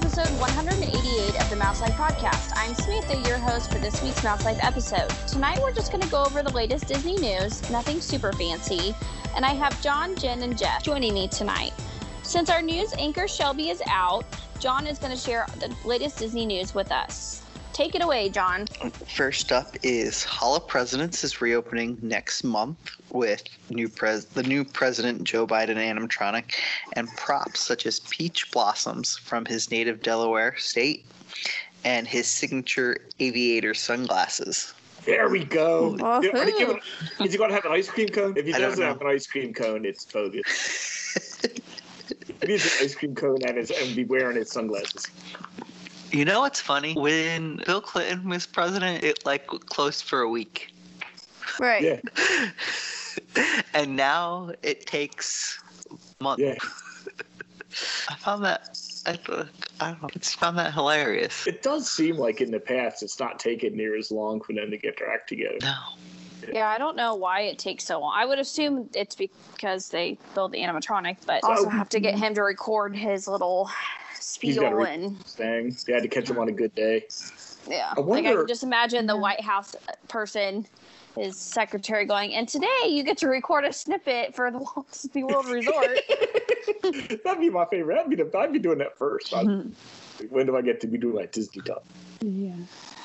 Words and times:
episode 0.00 0.28
188 0.38 1.42
of 1.42 1.50
the 1.50 1.56
Mouse 1.56 1.80
Life 1.80 1.94
podcast. 1.94 2.52
I'm 2.54 2.72
Samantha, 2.72 3.16
your 3.28 3.36
host 3.38 3.72
for 3.72 3.80
this 3.80 4.00
week's 4.00 4.22
Mouse 4.22 4.44
Life 4.44 4.58
episode. 4.62 5.08
Tonight, 5.26 5.58
we're 5.60 5.72
just 5.72 5.90
going 5.90 6.02
to 6.02 6.08
go 6.08 6.22
over 6.22 6.40
the 6.40 6.52
latest 6.52 6.86
Disney 6.86 7.16
news, 7.16 7.68
nothing 7.68 8.00
super 8.00 8.32
fancy, 8.32 8.94
and 9.34 9.44
I 9.44 9.54
have 9.54 9.82
John, 9.82 10.14
Jen, 10.14 10.42
and 10.42 10.56
Jeff 10.56 10.84
joining 10.84 11.14
me 11.14 11.26
tonight. 11.26 11.72
Since 12.22 12.48
our 12.48 12.62
news 12.62 12.94
anchor 12.96 13.26
Shelby 13.26 13.70
is 13.70 13.82
out, 13.88 14.24
John 14.60 14.86
is 14.86 15.00
going 15.00 15.10
to 15.10 15.18
share 15.18 15.46
the 15.58 15.74
latest 15.84 16.18
Disney 16.18 16.46
news 16.46 16.76
with 16.76 16.92
us. 16.92 17.42
Take 17.78 17.94
it 17.94 18.02
away, 18.02 18.28
John. 18.28 18.66
First 19.06 19.52
up 19.52 19.76
is 19.84 20.24
Hall 20.24 20.56
of 20.56 20.66
Presidents 20.66 21.22
is 21.22 21.40
reopening 21.40 21.96
next 22.02 22.42
month 22.42 22.76
with 23.10 23.44
new 23.70 23.88
pres 23.88 24.24
the 24.24 24.42
new 24.42 24.64
president 24.64 25.22
Joe 25.22 25.46
Biden 25.46 25.76
animatronic 25.76 26.56
and 26.94 27.08
props 27.16 27.60
such 27.60 27.86
as 27.86 28.00
peach 28.00 28.50
blossoms 28.50 29.16
from 29.16 29.44
his 29.44 29.70
native 29.70 30.02
Delaware 30.02 30.56
state 30.56 31.06
and 31.84 32.08
his 32.08 32.26
signature 32.26 32.96
aviator 33.20 33.74
sunglasses. 33.74 34.74
There 35.04 35.28
we 35.28 35.44
go. 35.44 35.92
Woohoo. 35.92 36.34
Are 36.34 36.44
they 36.46 36.58
giving- 36.58 36.80
is 37.20 37.30
he 37.30 37.38
going 37.38 37.50
to 37.50 37.54
have 37.54 37.64
an 37.64 37.70
ice 37.70 37.88
cream 37.88 38.08
cone? 38.08 38.36
If 38.36 38.44
he 38.44 38.54
I 38.54 38.58
doesn't 38.58 38.82
have 38.82 39.00
an 39.00 39.06
ice 39.06 39.28
cream 39.28 39.54
cone, 39.54 39.84
it's 39.84 40.04
bogus. 40.04 41.42
he 42.40 42.46
needs 42.48 42.64
an 42.64 42.72
ice 42.84 42.96
cream 42.96 43.14
cone 43.14 43.38
and, 43.46 43.56
his, 43.56 43.70
and 43.70 43.94
be 43.94 44.04
wearing 44.04 44.36
his 44.36 44.50
sunglasses. 44.50 45.06
You 46.10 46.24
know 46.24 46.40
what's 46.40 46.60
funny? 46.60 46.94
When 46.94 47.60
Bill 47.66 47.80
Clinton 47.80 48.28
was 48.28 48.46
president, 48.46 49.04
it 49.04 49.24
like 49.26 49.46
closed 49.46 50.04
for 50.04 50.20
a 50.20 50.28
week. 50.28 50.72
Right. 51.60 51.82
Yeah, 51.82 52.50
and 53.74 53.96
now 53.96 54.52
it 54.62 54.86
takes 54.86 55.58
months. 56.20 56.42
yeah. 56.42 56.54
I 58.08 58.14
found 58.16 58.44
that 58.44 58.78
I, 59.06 59.12
thought- 59.16 59.48
I 59.80 59.90
don't 59.90 60.02
know. 60.02 60.08
I 60.14 60.18
just 60.18 60.36
found 60.38 60.56
that 60.58 60.72
hilarious. 60.72 61.46
It 61.46 61.62
does 61.62 61.88
seem 61.90 62.16
like 62.16 62.40
in 62.40 62.50
the 62.50 62.58
past 62.60 63.02
it's 63.02 63.20
not 63.20 63.38
taken 63.38 63.76
near 63.76 63.96
as 63.96 64.10
long 64.10 64.40
for 64.40 64.52
them 64.54 64.70
to 64.70 64.78
get 64.78 64.98
their 64.98 65.12
act 65.12 65.28
together. 65.28 65.58
No. 65.60 65.76
Yeah, 66.52 66.68
I 66.68 66.78
don't 66.78 66.96
know 66.96 67.14
why 67.14 67.42
it 67.42 67.58
takes 67.58 67.84
so 67.84 68.00
long. 68.00 68.12
I 68.16 68.24
would 68.24 68.38
assume 68.38 68.88
it's 68.94 69.14
because 69.14 69.90
they 69.90 70.16
build 70.34 70.52
the 70.52 70.58
animatronic, 70.58 71.18
but 71.26 71.40
Oh. 71.44 71.50
also 71.50 71.68
have 71.68 71.88
to 71.90 72.00
get 72.00 72.18
him 72.18 72.34
to 72.34 72.42
record 72.42 72.96
his 72.96 73.28
little 73.28 73.66
He's 73.66 73.74
gotta 73.74 74.07
spiel 74.20 74.70
re- 74.72 74.94
and 74.94 75.24
Thing. 75.26 75.76
They 75.86 75.92
had 75.92 76.02
to 76.02 76.08
catch 76.08 76.28
him 76.30 76.38
on 76.38 76.48
a 76.48 76.52
good 76.52 76.74
day. 76.74 77.04
yeah. 77.68 77.92
I 77.96 78.00
like 78.00 78.24
I 78.24 78.28
wonder- 78.30 78.38
can 78.38 78.48
just 78.48 78.62
imagine 78.62 79.06
the 79.06 79.16
White 79.16 79.40
House 79.40 79.74
person, 80.08 80.66
his 81.16 81.36
secretary 81.38 82.04
going, 82.04 82.34
and 82.34 82.48
today 82.48 82.66
you 82.86 83.02
get 83.02 83.18
to 83.18 83.28
record 83.28 83.64
a 83.64 83.72
snippet 83.72 84.34
for 84.34 84.50
the 84.50 84.58
Walt 84.76 84.86
Disney 84.92 85.24
World 85.24 85.46
Resort. 85.46 85.98
That'd 87.24 87.40
be 87.40 87.50
my 87.50 87.64
favorite. 87.66 87.98
I'd 87.98 88.08
be, 88.10 88.16
the, 88.16 88.30
I'd 88.38 88.52
be 88.52 88.58
doing 88.58 88.78
that 88.78 88.96
first. 88.98 89.32
Mm-hmm. 89.32 90.26
when 90.28 90.46
do 90.46 90.56
I 90.56 90.62
get 90.62 90.80
to 90.82 90.86
be 90.86 90.98
doing 90.98 91.14
my 91.16 91.26
Disney 91.26 91.62
talk? 91.62 91.82
yeah. 92.20 92.54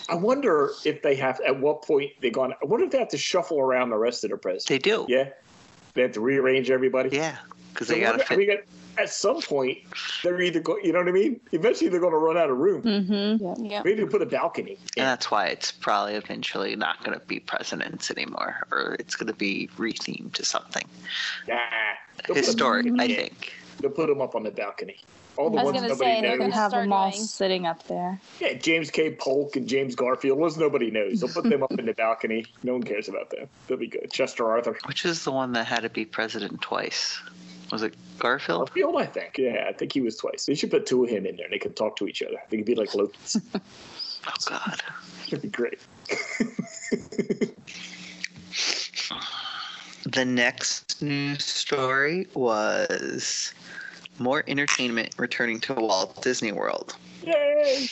I 0.10 0.16
wonder 0.16 0.72
if 0.84 1.02
they 1.02 1.16
have, 1.16 1.40
at 1.48 1.58
what 1.62 1.82
point 1.84 2.12
they 2.22 2.30
gone, 2.30 2.52
I 2.62 2.66
wonder 2.66 2.86
if 2.86 2.92
they 2.92 2.98
have 3.00 3.08
to 3.10 3.18
shuffle 3.18 3.62
around 3.62 3.90
the 3.90 3.96
rest 3.98 4.26
of 4.26 4.32
the 4.32 4.38
presidents. 4.38 4.66
They 4.66 4.78
do. 4.78 5.06
Yeah. 5.08 5.30
They 5.94 6.02
have 6.02 6.12
to 6.12 6.20
rearrange 6.20 6.70
everybody. 6.70 7.16
Yeah. 7.16 7.38
Because 7.72 7.88
So 7.88 7.94
they 7.94 8.02
got 8.02 8.12
to 8.14 8.18
what- 8.18 8.26
I 8.26 8.36
fit. 8.36 8.38
mean, 8.40 8.58
at, 8.98 9.04
at 9.04 9.10
some 9.10 9.42
point, 9.42 9.80
they're 10.24 10.42
either 10.42 10.60
go, 10.60 10.78
you 10.78 10.92
know 10.94 11.00
what 11.00 11.08
I 11.08 11.12
mean? 11.12 11.40
Eventually, 11.52 11.90
they're 11.90 12.00
going 12.00 12.14
to 12.14 12.18
run 12.18 12.38
out 12.38 12.50
of 12.50 12.58
room. 12.58 12.82
Mm-hmm. 12.84 13.66
Yeah. 13.66 13.82
Maybe 13.84 14.06
put 14.06 14.22
a 14.22 14.26
balcony. 14.26 14.78
And 14.98 15.08
that's 15.08 15.30
why 15.32 15.48
it's 15.48 15.72
probably 15.72 16.16
eventually 16.16 16.76
not 16.76 17.04
going 17.04 17.20
to 17.20 17.26
be 17.26 17.40
presidents 17.40 18.10
anymore, 18.12 18.66
or 18.72 18.96
it's 19.00 19.16
going 19.16 19.28
to 19.28 19.34
be 19.34 19.70
rethemed 19.78 20.34
to 20.34 20.46
something 20.46 20.86
Nah, 21.48 21.58
they'll 22.28 22.36
historic, 22.36 22.88
I 23.00 23.08
think. 23.08 23.54
They'll 23.80 23.92
put 23.92 24.08
them 24.08 24.22
up 24.22 24.36
on 24.36 24.44
the 24.44 24.52
balcony. 24.52 24.98
All 25.36 25.50
the 25.50 25.58
I 25.58 25.64
was 25.64 25.74
ones 25.74 25.82
gonna 25.82 25.94
nobody 25.94 26.12
say, 26.12 26.22
they're 26.22 26.30
knows. 26.32 26.40
gonna 26.40 26.54
have 26.54 26.70
start 26.70 26.84
them 26.84 26.94
all 26.94 27.10
doing- 27.10 27.24
sitting 27.24 27.66
up 27.66 27.88
there. 27.88 28.22
Yeah, 28.40 28.54
James 28.54 28.92
K. 28.92 29.16
Polk 29.16 29.56
and 29.56 29.68
James 29.68 29.96
Garfield. 29.96 30.38
Ones 30.38 30.58
nobody 30.58 30.92
knows. 30.92 31.22
They'll 31.22 31.30
put 31.34 31.46
them 31.50 31.64
up 31.64 31.72
in 31.72 31.88
the 31.88 31.94
balcony. 31.94 32.46
No 32.62 32.74
one 32.74 32.84
cares 32.84 33.10
about 33.10 33.32
them. 33.32 33.48
They'll 33.68 33.80
be 33.80 33.88
good. 33.88 34.12
Chester 34.12 34.48
Arthur. 34.48 34.78
Which 34.86 35.06
is 35.06 35.24
the 35.24 35.32
one 35.32 35.54
that 35.54 35.66
had 35.66 35.82
to 35.82 35.90
be 35.90 36.06
president 36.06 36.62
twice? 36.62 37.20
Was 37.74 37.82
it 37.82 37.96
Garfield? 38.20 38.68
Garfield, 38.68 38.98
I 39.02 39.08
think. 39.08 39.40
Yeah, 39.40 39.66
I 39.68 39.74
think 39.74 39.92
he 39.94 40.02
was 40.02 40.16
twice. 40.16 40.46
They 40.46 40.54
should 40.54 40.70
put 40.70 40.86
two 40.86 41.04
of 41.04 41.10
him 41.10 41.26
in 41.26 41.38
there. 41.38 41.46
And 41.46 41.54
they 41.54 41.58
could 41.58 41.76
talk 41.76 41.96
to 41.96 42.08
each 42.08 42.22
other. 42.22 42.38
They 42.52 42.58
could 42.58 42.68
be 42.68 42.76
like 42.76 42.90
Lokis. 42.94 43.42
Oh, 43.56 44.32
God. 44.46 44.80
It'd 45.26 45.42
be 45.42 45.50
great. 45.50 45.80
The 50.06 50.26
next 50.26 51.02
news 51.02 51.46
story 51.46 52.28
was 52.36 53.54
more 54.20 54.44
entertainment 54.48 55.16
returning 55.18 55.60
to 55.62 55.74
Walt 55.74 56.22
Disney 56.22 56.52
World. 56.52 56.96
Yay! 57.24 57.88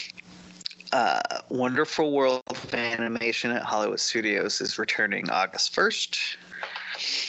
Uh, 0.91 1.22
Wonderful 1.50 2.12
World 2.12 2.44
of 2.47 2.74
Animation 2.75 3.50
at 3.52 3.64
Hollywood 3.64 4.02
Studios 4.02 4.59
is 4.59 4.78
returning 4.78 5.30
August 5.30 5.74
1st. 5.74 6.36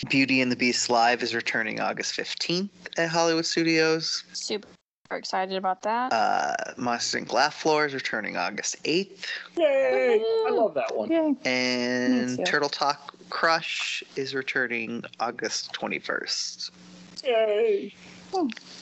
Beauty 0.09 0.41
and 0.41 0.51
the 0.51 0.57
Beast 0.57 0.91
Live 0.91 1.23
is 1.23 1.35
returning 1.35 1.81
August 1.81 2.17
15th 2.17 2.71
at 2.99 3.09
Hollywood 3.09 3.47
Studios. 3.47 4.25
Super 4.33 4.69
excited 5.11 5.57
about 5.57 5.83
that. 5.83 6.13
Uh, 6.13 6.55
Monsters 6.77 7.23
Inc. 7.23 7.33
Laugh 7.33 7.55
Floor 7.55 7.87
is 7.87 7.95
returning 7.95 8.37
August 8.37 8.83
8th. 8.85 9.27
Yay! 9.57 10.23
I 10.47 10.51
love 10.51 10.75
that 10.75 10.97
one. 10.97 11.11
Yay. 11.11 11.35
And. 11.45 12.45
Turtle 12.47 12.69
Talk 12.69 13.15
Crush 13.31 14.03
is 14.17 14.35
returning 14.35 15.05
August 15.21 15.73
21st. 15.73 16.71
Yay! 17.25 17.95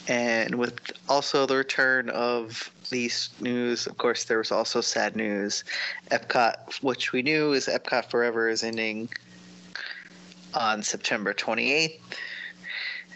And 0.07 0.55
with 0.55 0.93
also 1.09 1.47
the 1.47 1.57
return 1.57 2.09
of 2.11 2.71
these 2.91 3.31
news, 3.41 3.87
of 3.87 3.99
course, 3.99 4.25
there 4.25 4.39
was 4.39 4.53
also 4.53 4.81
sad 4.81 5.17
news. 5.17 5.65
Epcot, 6.11 6.83
which 6.83 7.13
we 7.13 7.23
knew 7.23 7.53
is 7.53 7.67
Epcot 7.67 8.11
Forever, 8.11 8.49
is 8.49 8.63
ending 8.63 9.09
on 10.55 10.83
September 10.83 11.33
28th. 11.35 12.01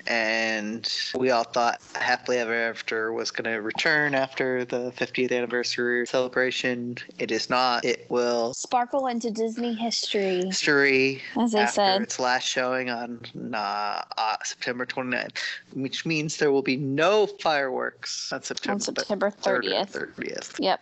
And 0.07 0.87
we 1.17 1.31
all 1.31 1.45
thought 1.45 1.81
Happily 1.95 2.37
Ever 2.37 2.55
After 2.55 3.13
was 3.13 3.31
going 3.31 3.51
to 3.51 3.63
return 3.63 4.15
after 4.15 4.65
the 4.67 4.93
50th 4.93 5.33
anniversary 5.33 6.07
celebration. 6.07 6.99
It 7.19 7.31
is 7.31 7.49
not. 7.49 7.87
It 7.87 8.05
will 8.11 8.53
Sparkle 8.53 9.07
into 9.07 9.31
Disney 9.31 9.73
history. 9.73 10.45
history 10.45 11.23
As 11.41 11.55
I 11.55 11.65
said. 11.65 12.03
its 12.03 12.19
last 12.19 12.45
showing 12.47 12.91
on 12.91 13.19
uh, 13.55 14.03
uh, 14.19 14.37
September 14.45 14.85
29th, 14.85 15.39
which 15.73 16.05
means 16.05 16.37
there 16.37 16.53
will 16.53 16.63
be 16.63 16.77
no 16.77 17.27
fireworks 17.27 18.31
on 18.31 18.43
September, 18.43 18.75
On 18.75 18.81
September 18.81 19.31
30th. 19.31 19.91
30th. 19.91 20.57
Yep. 20.59 20.81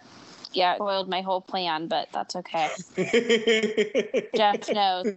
Yeah, 0.53 0.73
it 0.73 0.77
spoiled 0.77 1.09
my 1.09 1.21
whole 1.23 1.41
plan, 1.41 1.87
but 1.89 2.09
that's 2.13 2.37
okay. 2.37 2.69
Jeff 4.35 4.69
knows. 4.73 5.15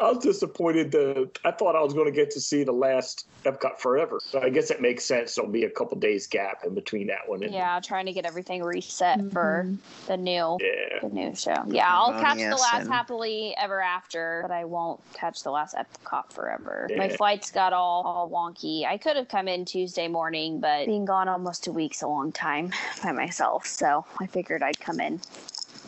I 0.00 0.10
was 0.12 0.18
disappointed. 0.18 0.92
The 0.92 1.30
I 1.44 1.50
thought 1.52 1.76
I 1.76 1.80
was 1.80 1.94
going 1.94 2.06
to 2.06 2.12
get 2.12 2.30
to 2.32 2.40
see 2.40 2.64
the 2.64 2.72
last 2.72 3.26
Epcot 3.44 3.78
Forever. 3.78 4.20
So 4.22 4.40
I 4.40 4.50
guess 4.50 4.70
it 4.70 4.80
makes 4.80 5.04
sense. 5.04 5.34
There'll 5.34 5.50
be 5.50 5.64
a 5.64 5.70
couple 5.70 5.98
days 5.98 6.26
gap 6.26 6.64
in 6.64 6.74
between 6.74 7.06
that 7.08 7.26
one. 7.28 7.42
And, 7.42 7.52
Yeah, 7.52 7.80
trying 7.80 8.06
to 8.06 8.12
get 8.12 8.26
everything 8.26 8.62
reset 8.62 9.18
for 9.32 9.64
mm-hmm. 9.66 10.06
the 10.06 10.16
new 10.16 10.58
Yeah. 10.60 10.98
the 11.00 11.08
new 11.08 11.34
show. 11.34 11.64
Yeah, 11.66 11.88
I'll 11.88 12.20
catch 12.20 12.38
the 12.38 12.50
last 12.50 12.82
and- 12.82 12.90
happily 12.90 13.54
ever 13.58 13.80
after, 13.80 14.40
but 14.42 14.50
I 14.50 14.64
won't 14.64 15.00
catch 15.14 15.42
the 15.42 15.50
last 15.50 15.74
Epcot 15.74 16.32
forever. 16.32 16.88
My 16.96 17.08
flights 17.08 17.50
got 17.50 17.72
all 17.72 18.02
all 18.04 18.30
wonky. 18.30 18.84
I 18.86 18.98
could 18.98 19.16
have 19.16 19.28
come 19.28 19.48
in 19.48 19.64
Tuesday 19.64 20.08
morning, 20.08 20.60
but 20.60 20.86
being 20.86 21.04
gone 21.04 21.28
almost 21.28 21.66
a 21.66 21.72
week's 21.72 22.02
a 22.02 22.08
long 22.08 22.32
time 22.32 22.72
by 23.02 23.12
myself, 23.12 23.66
so 23.66 24.04
I 24.20 24.26
figured 24.26 24.41
I'd 24.50 24.80
come 24.80 25.00
in 25.00 25.20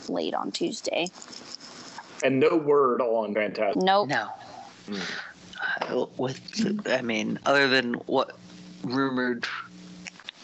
late 0.08 0.34
on 0.34 0.52
Tuesday. 0.52 1.10
And 2.22 2.40
no 2.40 2.56
word 2.56 3.00
on 3.00 3.34
Fantasmic. 3.34 3.76
Nope. 3.76 4.08
No. 4.08 4.28
Uh, 5.80 6.06
with, 6.16 6.86
I 6.88 7.02
mean, 7.02 7.38
other 7.46 7.68
than 7.68 7.94
what 8.06 8.36
rumored 8.82 9.46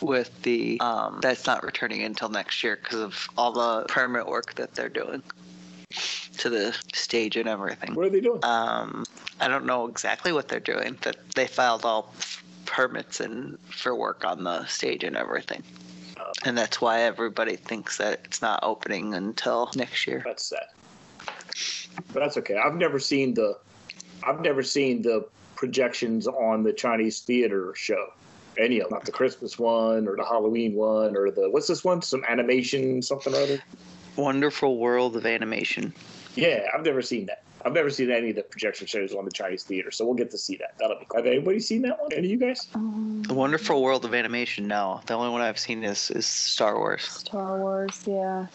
with 0.01 0.43
the 0.43 0.81
um, 0.81 1.19
that's 1.21 1.47
not 1.47 1.62
returning 1.62 2.03
until 2.03 2.31
next 2.31 2.62
year 2.62 2.79
because 2.83 3.01
of 3.01 3.29
all 3.37 3.53
the 3.53 3.85
permit 3.87 4.27
work 4.27 4.55
that 4.55 4.75
they're 4.75 4.89
doing 4.89 5.23
to 6.39 6.49
the 6.49 6.75
stage 6.95 7.37
and 7.37 7.49
everything. 7.49 7.95
What 7.95 8.06
are 8.06 8.11
they 8.11 8.21
doing? 8.21 8.41
Um, 8.43 9.05
I 9.41 9.49
don't 9.49 9.67
know 9.67 9.87
exactly 9.87 10.33
what 10.33 10.49
they're 10.49 10.59
doing. 10.61 10.97
That 11.03 11.17
they 11.35 11.47
filed 11.47 11.85
all 11.85 12.15
permits 12.65 13.21
and 13.21 13.59
for 13.69 13.95
work 13.95 14.25
on 14.25 14.45
the 14.45 14.65
stage 14.67 15.05
and 15.05 15.17
everything. 15.17 15.63
And 16.45 16.57
that's 16.57 16.81
why 16.81 17.03
everybody 17.03 17.57
thinks 17.57 17.99
that 17.99 18.21
it's 18.25 18.41
not 18.41 18.61
opening 18.63 19.15
until 19.15 19.71
next 19.77 20.07
year. 20.07 20.23
That's 20.25 20.45
sad. 20.45 20.67
But 22.13 22.21
that's 22.21 22.37
okay. 22.39 22.57
I've 22.57 22.75
never 22.75 22.99
seen 22.99 23.35
the 23.35 23.59
I've 24.27 24.41
never 24.41 24.63
seen 24.63 25.03
the 25.03 25.27
projections 25.57 26.27
on 26.27 26.63
the 26.63 26.73
Chinese 26.73 27.21
theater 27.21 27.75
show. 27.77 28.13
Any 28.59 28.81
of 28.81 28.89
them. 28.89 28.99
Not 28.99 29.05
the 29.05 29.13
Christmas 29.13 29.59
one 29.59 30.09
or 30.09 30.17
the 30.17 30.25
Halloween 30.25 30.75
one 30.75 31.17
or 31.17 31.31
the 31.31 31.51
what's 31.51 31.67
this 31.67 31.85
one? 31.85 32.03
Some 32.03 32.25
animation 32.29 33.03
something 33.03 33.35
or 33.35 33.41
other. 33.41 33.63
Wonderful 34.17 34.79
World 34.79 35.17
of 35.17 35.27
Animation. 35.27 35.95
Yeah, 36.35 36.67
I've 36.75 36.85
never 36.85 37.03
seen 37.03 37.27
that. 37.27 37.43
I've 37.65 37.73
never 37.73 37.91
seen 37.91 38.11
any 38.11 38.31
of 38.31 38.37
the 38.37 38.43
projection 38.43 38.87
shows 38.87 39.15
on 39.15 39.25
the 39.25 39.31
Chinese 39.31 39.65
theater, 39.65 39.91
so 39.91 40.05
we'll 40.05 40.15
get 40.15 40.31
to 40.31 40.39
see 40.39 40.57
that. 40.57 40.75
That'll 40.79 40.99
be. 40.99 41.07
Have 41.15 41.27
anybody 41.27 41.61
seen 41.61 41.83
that 41.83 42.01
one? 42.01 42.12
Any 42.12 42.27
of 42.27 42.31
you 42.31 42.37
guys? 42.39 42.69
Um, 42.75 43.23
The 43.27 43.35
Wonderful 43.35 43.83
World 43.83 44.05
of 44.05 44.15
Animation. 44.15 44.67
No, 44.67 45.01
the 45.07 45.15
only 45.15 45.31
one 45.31 45.41
I've 45.43 45.59
seen 45.59 45.85
is 45.85 46.11
is 46.12 46.27
Star 46.27 46.79
Wars. 46.79 47.03
Star 47.05 47.59
Wars, 47.59 48.03
yeah. 48.07 48.47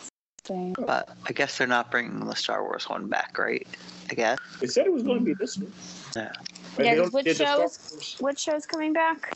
Same. 0.44 0.74
But 0.74 1.10
I 1.28 1.34
guess 1.34 1.58
they're 1.58 1.68
not 1.68 1.90
bringing 1.92 2.20
the 2.26 2.36
Star 2.36 2.64
Wars 2.64 2.88
one 2.90 3.08
back, 3.08 3.38
right? 3.38 3.68
I 4.12 4.14
guess. 4.14 4.38
They 4.60 4.68
said 4.68 4.86
it 4.86 4.94
was 4.94 5.04
going 5.04 5.20
to 5.20 5.26
be 5.26 5.34
this 5.34 5.58
one. 5.58 5.72
Yeah. 6.16 6.32
And 6.78 6.86
Yeah, 6.86 6.96
they 6.96 7.02
'cause 7.02 7.12
which 7.14 7.26
did 7.26 7.32
the 7.38 7.46
Star 7.46 7.58
shows- 7.58 7.90
Wars- 7.92 8.16
what 8.20 8.40
show's 8.40 8.66
coming 8.66 8.94
back? 8.94 9.32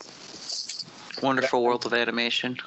Wonderful 1.24 1.64
World 1.64 1.86
of 1.86 1.94
Animation. 1.94 2.58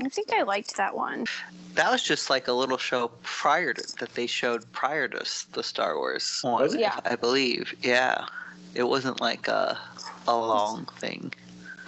I 0.00 0.08
think 0.08 0.32
I 0.32 0.42
liked 0.42 0.76
that 0.76 0.96
one. 0.96 1.26
That 1.74 1.90
was 1.90 2.02
just 2.02 2.28
like 2.30 2.48
a 2.48 2.52
little 2.52 2.78
show 2.78 3.10
prior 3.22 3.72
to 3.72 3.96
that 3.98 4.14
they 4.14 4.26
showed 4.26 4.70
prior 4.72 5.08
to 5.08 5.24
the 5.52 5.62
Star 5.62 5.96
Wars 5.96 6.38
one. 6.42 6.62
Was 6.62 6.74
it? 6.74 6.80
Yeah. 6.80 6.98
I 7.04 7.16
believe. 7.16 7.74
Yeah. 7.82 8.26
It 8.74 8.84
wasn't 8.84 9.20
like 9.20 9.48
a 9.48 9.78
a 10.28 10.36
long 10.36 10.86
thing. 10.98 11.32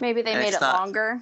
Maybe 0.00 0.22
they 0.22 0.32
And 0.32 0.40
made 0.40 0.54
it 0.54 0.60
not- 0.60 0.80
longer. 0.80 1.20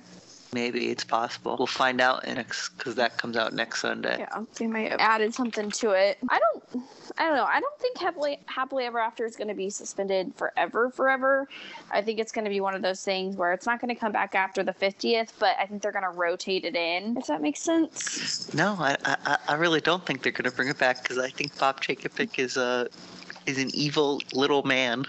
Maybe 0.55 0.90
it's 0.90 1.05
possible. 1.05 1.56
We'll 1.58 1.67
find 1.67 1.99
out 1.99 2.25
in 2.26 2.34
next 2.34 2.70
because 2.76 2.94
that 2.96 3.17
comes 3.17 3.38
out 3.38 3.55
next 3.55 3.81
Sunday. 3.81 4.17
Yeah, 4.19 4.44
they 4.56 4.67
might 4.67 4.90
have 4.90 5.00
added 5.00 5.32
something 5.32 5.70
to 5.70 5.93
it. 5.93 6.19
I 6.28 6.38
don't, 6.38 6.85
I 7.19 7.25
don't 7.26 7.37
know. 7.37 7.44
I 7.44 7.61
don't 7.61 7.79
think 7.79 7.99
happily 7.99 8.38
happily 8.47 8.85
ever 8.85 8.99
after 8.99 9.25
is 9.25 9.37
going 9.37 9.49
to 9.49 9.55
be 9.55 9.70
suspended 9.70 10.35
forever, 10.35 10.91
forever. 10.91 11.49
I 11.91 12.03
think 12.03 12.19
it's 12.19 12.32
going 12.32 12.44
to 12.44 12.50
be 12.50 12.61
one 12.61 12.75
of 12.75 12.82
those 12.82 13.05
things 13.05 13.37
where 13.37 13.53
it's 13.53 13.67
not 13.67 13.81
going 13.81 13.94
to 13.94 14.00
come 14.00 14.12
back 14.12 14.35
after 14.35 14.62
the 14.62 14.73
fiftieth, 14.73 15.32
but 15.38 15.56
I 15.59 15.67
think 15.67 15.82
they're 15.82 15.93
going 15.93 16.05
to 16.05 16.11
rotate 16.11 16.64
it 16.64 16.76
in. 16.76 17.17
If 17.17 17.26
that 17.26 17.43
makes 17.43 17.61
sense. 17.61 18.53
No, 18.55 18.76
I, 18.79 18.97
I 19.05 19.38
I 19.49 19.55
really 19.55 19.81
don't 19.81 20.05
think 20.05 20.23
they're 20.23 20.32
gonna 20.32 20.50
bring 20.50 20.69
it 20.69 20.79
back 20.79 21.03
because 21.03 21.19
I 21.19 21.29
think 21.29 21.59
Bob 21.59 21.81
Chapek 21.82 22.38
is 22.38 22.56
a 22.56 22.88
is 23.47 23.59
an 23.59 23.70
evil 23.75 24.20
little 24.32 24.62
man. 24.62 25.05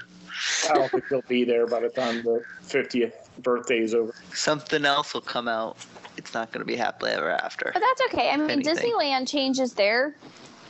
I 0.70 0.74
don't 0.74 0.92
think 0.92 1.06
he'll 1.10 1.22
be 1.22 1.44
there 1.44 1.68
by 1.68 1.80
the 1.80 1.90
time 1.90 2.24
the 2.24 2.44
50th 2.64 3.14
birthday 3.40 3.80
is 3.80 3.94
over. 3.94 4.14
Something 4.34 4.86
else 4.86 5.14
will 5.14 5.22
come 5.22 5.48
out. 5.48 5.78
It's 6.18 6.34
not 6.34 6.52
gonna 6.52 6.66
be 6.66 6.76
happily 6.76 7.12
ever 7.12 7.30
after. 7.30 7.72
But 7.74 7.82
that's 7.82 8.14
okay. 8.14 8.30
I 8.30 8.38
mean, 8.38 8.50
anything. 8.50 8.76
Disneyland 8.76 9.28
changes 9.28 9.74
their 9.74 10.16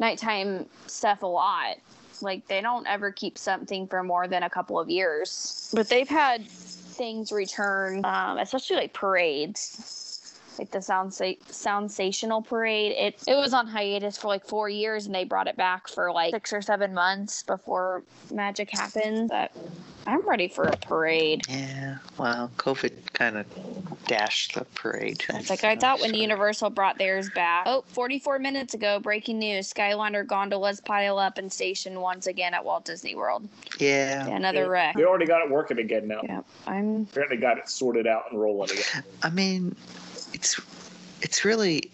nighttime 0.04 0.66
stuff 0.88 1.24
a 1.24 1.26
lot. 1.26 1.78
Like 2.22 2.46
they 2.48 2.62
don't 2.62 2.86
ever 2.88 3.12
keep 3.12 3.38
something 3.38 3.88
for 3.88 4.04
more 4.04 4.28
than 4.28 4.44
a 4.44 4.50
couple 4.50 4.78
of 4.80 4.90
years. 4.90 5.72
But 5.74 5.88
they've 5.88 6.10
had 6.10 6.46
things 6.48 7.32
return, 7.32 8.04
um, 8.06 8.38
especially 8.38 8.76
like 8.76 8.94
parades. 8.94 10.03
Like 10.60 10.72
the 10.72 10.82
sound 10.82 11.14
sensational 11.14 12.42
parade, 12.42 12.92
it 12.94 13.24
it 13.28 13.36
was 13.36 13.54
on 13.54 13.68
hiatus 13.68 14.18
for 14.18 14.28
like 14.28 14.46
four 14.46 14.70
years, 14.70 15.06
and 15.06 15.16
they 15.16 15.24
brought 15.24 15.48
it 15.48 15.58
back 15.58 15.88
for 15.88 16.12
like 16.12 16.32
six 16.32 16.54
or 16.54 16.62
seven 16.62 16.94
months 16.94 17.44
before 17.44 18.04
magic 18.32 18.70
happened. 18.72 19.30
But 19.30 19.52
I'm 20.06 20.22
ready 20.28 20.48
for 20.48 20.66
a 20.66 20.76
parade. 20.78 21.44
Yeah. 21.50 21.98
Well, 22.18 22.52
COVID 22.58 23.14
kind 23.14 23.38
of 23.38 23.46
dashed 24.06 24.56
the 24.56 24.66
parade. 24.76 25.24
It's 25.30 25.50
like 25.50 25.64
I 25.64 25.76
thought 25.76 26.02
when 26.02 26.14
Universal 26.14 26.72
brought 26.72 26.98
theirs 26.98 27.30
back. 27.30 27.64
Oh, 27.68 27.84
44 27.88 28.40
minutes 28.40 28.74
ago, 28.74 29.00
breaking 29.00 29.40
news. 29.40 29.72
Skyliner 29.74 30.26
gondolas 30.28 30.82
pile 30.82 31.18
up 31.18 31.40
in 31.40 31.50
station 31.50 32.02
once 32.02 32.28
again 32.28 32.54
at 32.54 32.64
Walt 32.66 32.86
Disney 32.86 33.16
World. 33.16 33.48
Yeah. 33.80 34.28
Yeah, 34.28 34.36
another 34.36 34.64
They- 34.64 34.70
wreck. 34.70 34.96
They 34.96 35.04
already 35.06 35.26
got 35.26 35.42
it 35.46 35.50
working 35.50 35.80
again 35.80 36.08
now. 36.08 36.20
Yeah, 36.24 36.42
I'm 36.68 37.04
Apparently 37.04 37.38
got 37.38 37.58
it 37.58 37.70
sorted 37.70 38.06
out 38.06 38.26
and 38.32 38.40
rolling 38.42 38.72
again. 38.72 39.04
I 39.24 39.30
mean, 39.30 39.76
it's 40.34 40.60
it's 41.22 41.46
really 41.46 41.90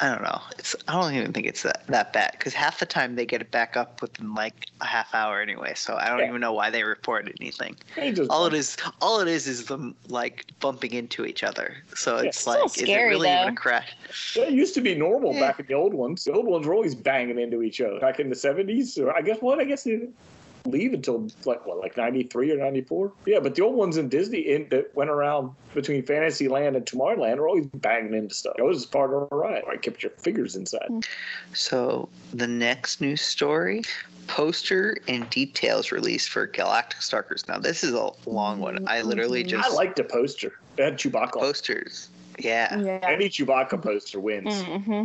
I 0.00 0.08
don't 0.08 0.22
know. 0.22 0.40
It's 0.58 0.74
I 0.88 1.00
don't 1.00 1.14
even 1.14 1.32
think 1.32 1.46
it's 1.46 1.62
that 1.62 1.86
that 1.86 2.12
bad 2.12 2.32
because 2.32 2.54
half 2.54 2.80
the 2.80 2.86
time 2.86 3.14
they 3.14 3.26
get 3.26 3.40
it 3.40 3.50
back 3.50 3.76
up 3.76 4.00
within 4.02 4.34
like 4.34 4.66
a 4.80 4.86
half 4.86 5.14
hour 5.14 5.40
anyway. 5.40 5.74
So 5.76 5.96
I 5.96 6.08
don't 6.08 6.18
Yeah. 6.20 6.28
even 6.28 6.40
know 6.40 6.52
why 6.52 6.70
they 6.70 6.82
report 6.82 7.30
anything. 7.40 7.76
They 7.94 8.10
just- 8.10 8.30
All 8.30 8.46
it 8.46 8.54
is, 8.54 8.76
all 9.00 9.20
it 9.20 9.28
is, 9.28 9.46
is 9.46 9.66
them 9.66 9.94
like 10.08 10.46
bumping 10.60 10.92
into 10.92 11.24
each 11.24 11.44
other. 11.44 11.76
So 11.94 12.16
Yeah. 12.16 12.28
it's 12.28 12.40
Still 12.40 12.54
like, 12.54 12.64
is 12.64 12.78
it 12.78 12.86
scary, 12.86 13.10
really 13.10 13.28
even 13.32 13.48
a 13.48 13.54
crash? 13.54 14.34
That 14.34 14.50
used 14.52 14.74
to 14.74 14.80
be 14.80 14.94
normal 14.94 15.34
Yeah. 15.34 15.40
back 15.40 15.60
in 15.60 15.66
the 15.66 15.74
old 15.74 15.94
ones. 15.94 16.24
The 16.24 16.32
old 16.32 16.46
ones 16.46 16.66
were 16.66 16.74
always 16.74 16.94
banging 16.96 17.38
into 17.38 17.62
each 17.62 17.80
other. 17.80 18.00
Back 18.00 18.18
in 18.18 18.28
the 18.28 18.34
70s, 18.36 18.98
or 18.98 19.14
I 19.14 19.20
guess 19.22 19.40
what? 19.40 19.60
I 19.60 19.64
guess 19.64 19.84
they 19.84 19.92
didn't 19.92 20.14
leave 20.66 20.92
until 20.92 21.28
like 21.44 21.64
what, 21.66 21.78
like 21.78 21.96
93 21.96 22.52
or 22.52 22.56
94? 22.56 23.12
Yeah, 23.26 23.40
but 23.40 23.54
the 23.54 23.62
old 23.62 23.76
ones 23.76 23.96
in 23.96 24.08
Disney 24.08 24.40
in, 24.40 24.68
that 24.70 24.94
went 24.94 25.10
around 25.10 25.52
between 25.74 26.02
Fantasyland 26.02 26.76
and 26.76 26.84
Tomorrowland 26.86 27.38
are 27.38 27.48
always 27.48 27.66
banging 27.66 28.14
into 28.14 28.34
stuff. 28.34 28.54
That 28.56 28.64
was 28.64 28.86
part 28.86 29.12
of 29.12 29.28
the 29.28 29.36
ride. 29.36 29.62
I 29.70 29.76
kept 29.76 30.02
your 30.02 30.12
figures 30.12 30.56
inside. 30.56 30.90
So 31.52 32.08
the 32.32 32.46
next 32.46 33.00
news 33.00 33.20
story, 33.20 33.82
poster 34.26 34.96
and 35.08 35.28
details 35.30 35.92
released 35.92 36.28
for 36.28 36.46
Galactic 36.46 37.02
Star 37.02 37.22
Cruiser. 37.22 37.44
Now 37.48 37.58
this 37.58 37.82
is 37.84 37.94
a 37.94 38.10
long 38.26 38.60
one. 38.60 38.86
I 38.86 39.02
literally 39.02 39.44
Mhm. 39.44 39.48
just 39.48 39.70
I 39.70 39.74
liked 39.74 39.96
the 39.96 40.04
poster. 40.04 40.52
It 40.78 40.82
had 40.84 40.98
Chewbacca. 40.98 41.36
on 41.36 41.40
posters. 41.40 42.08
Yeah. 42.38 42.78
Yeah. 42.78 43.00
Any 43.02 43.28
Chewbacca 43.28 43.82
poster 43.82 44.20
wins. 44.20 44.62
hmm 44.62 45.04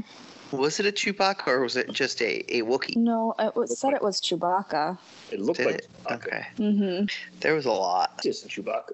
Was 0.52 0.80
it 0.80 0.86
a 0.86 0.92
Chewbacca 0.92 1.48
or 1.48 1.62
was 1.62 1.76
it 1.76 1.92
just 1.92 2.22
a, 2.22 2.40
a 2.56 2.62
Wookiee? 2.64 2.96
No, 2.96 3.36
it 3.40 3.56
was 3.56 3.78
said 3.78 3.94
it 3.94 4.02
was 4.02 4.22
Chewbacca. 4.22 4.98
It 5.32 5.40
looked 5.40 5.58
Did 5.58 5.66
like 5.66 5.76
it? 5.76 5.88
Chewbacca. 6.06 6.16
Okay. 6.16 6.48
Mm-hmm. 6.58 7.06
There 7.42 7.54
was 7.54 7.66
a 7.66 7.72
lot. 7.72 8.22
Just 8.24 8.46
a 8.46 8.48
Chewbacca. 8.48 8.94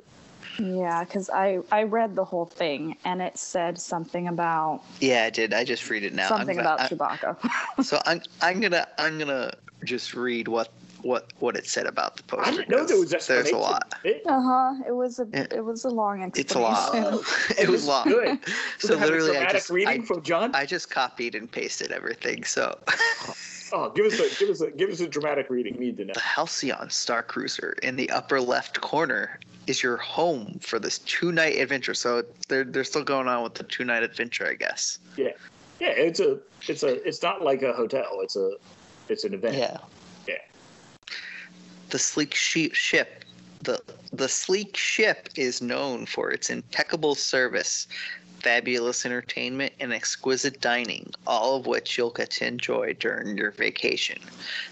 Yeah, 0.59 1.03
because 1.03 1.29
I 1.31 1.59
I 1.71 1.83
read 1.83 2.15
the 2.15 2.23
whole 2.25 2.45
thing 2.45 2.95
and 3.05 3.21
it 3.21 3.37
said 3.37 3.79
something 3.79 4.27
about 4.27 4.81
Yeah, 5.01 5.23
I 5.23 5.29
did. 5.29 5.53
I 5.53 5.63
just 5.63 5.89
read 5.89 6.03
it 6.03 6.13
now. 6.13 6.27
Something 6.29 6.57
gonna- 6.57 6.73
about 6.75 6.79
I- 6.81 6.89
Chewbacca. 6.89 7.83
So 7.83 8.01
I'm 8.05 8.21
I'm 8.41 8.59
gonna 8.59 8.87
I'm 8.97 9.17
gonna 9.17 9.51
just 9.83 10.13
read 10.13 10.47
what 10.47 10.69
what 11.03 11.31
what 11.39 11.55
it 11.55 11.67
said 11.67 11.85
about 11.85 12.17
the 12.17 12.23
poster. 12.23 12.45
I 12.49 12.51
didn't 12.55 12.69
know 12.69 12.85
there 12.85 12.97
was 12.97 13.11
'cause 13.11 13.27
There's 13.27 13.49
a 13.51 13.57
lot. 13.57 13.93
It- 14.03 14.23
uh 14.25 14.41
huh. 14.41 14.73
It 14.87 14.91
was 14.93 15.19
a 15.19 15.27
Yeah. 15.31 15.47
it 15.51 15.63
was 15.63 15.85
a 15.85 15.89
long 15.89 16.23
explanation. 16.23 16.45
It's 16.45 16.55
a 16.55 16.59
lot. 16.59 17.23
it 17.59 17.69
was 17.75 17.85
long. 17.87 18.07
Good. 18.07 18.39
So 18.79 18.87
Does 18.89 18.97
it 18.97 19.01
a 19.01 19.05
literally, 19.05 19.29
I 19.29 19.33
dramatic 19.33 19.57
just 19.57 19.69
reading 19.69 20.01
I, 20.01 20.05
from 20.05 20.23
John. 20.23 20.55
I 20.55 20.65
just 20.65 20.89
copied 20.89 21.35
and 21.35 21.49
pasted 21.51 21.91
everything. 21.91 22.43
So 22.43 22.77
oh, 23.71 23.89
give 23.91 24.05
us 24.05 24.19
a 24.19 24.29
give 24.39 24.49
us 24.49 24.61
a 24.61 24.71
give 24.71 24.89
us 24.89 24.99
a 24.99 25.07
dramatic 25.07 25.49
reading. 25.49 25.75
We 25.77 25.85
need 25.87 25.97
to 25.97 26.05
know. 26.05 26.13
the 26.13 26.19
Halcyon 26.19 26.89
Star 26.89 27.21
Cruiser 27.23 27.75
in 27.83 27.95
the 27.95 28.09
upper 28.09 28.41
left 28.41 28.81
corner 28.81 29.39
is 29.67 29.81
your 29.81 29.97
home 29.97 30.59
for 30.61 30.79
this 30.79 30.99
two 30.99 31.31
night 31.31 31.57
adventure. 31.57 31.93
So 31.93 32.23
they're 32.49 32.63
they're 32.63 32.83
still 32.83 33.03
going 33.03 33.27
on 33.27 33.43
with 33.43 33.55
the 33.55 33.63
two 33.63 33.83
night 33.85 34.03
adventure, 34.03 34.47
I 34.47 34.55
guess. 34.55 34.99
Yeah, 35.17 35.29
yeah, 35.79 35.89
it's 35.89 36.19
a 36.19 36.39
it's 36.67 36.83
a 36.83 37.05
it's 37.07 37.21
not 37.21 37.41
like 37.41 37.61
a 37.61 37.73
hotel. 37.73 38.19
It's 38.21 38.35
a 38.35 38.51
it's 39.09 39.23
an 39.23 39.33
event. 39.33 39.55
Yeah. 39.55 39.77
The 41.93 41.99
sleek 41.99 42.33
ship. 42.33 43.23
The 43.61 43.79
the 44.11 44.27
sleek 44.27 44.75
ship 44.75 45.29
is 45.35 45.61
known 45.61 46.07
for 46.07 46.31
its 46.31 46.49
impeccable 46.49 47.13
service, 47.13 47.87
fabulous 48.39 49.05
entertainment, 49.05 49.73
and 49.79 49.93
exquisite 49.93 50.59
dining, 50.59 51.13
all 51.27 51.57
of 51.57 51.67
which 51.67 51.95
you'll 51.95 52.09
get 52.09 52.31
to 52.31 52.47
enjoy 52.47 52.93
during 52.93 53.37
your 53.37 53.51
vacation. 53.51 54.19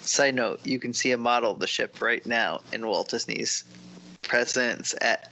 Side 0.01 0.33
note, 0.33 0.61
you 0.63 0.79
can 0.79 0.95
see 0.95 1.11
a 1.11 1.17
model 1.19 1.51
of 1.51 1.59
the 1.59 1.67
ship 1.67 2.01
right 2.01 2.25
now 2.25 2.61
in 2.73 2.87
Walt 2.87 3.09
Disney's 3.09 3.65
Presents 4.23 4.95
at 4.99 5.31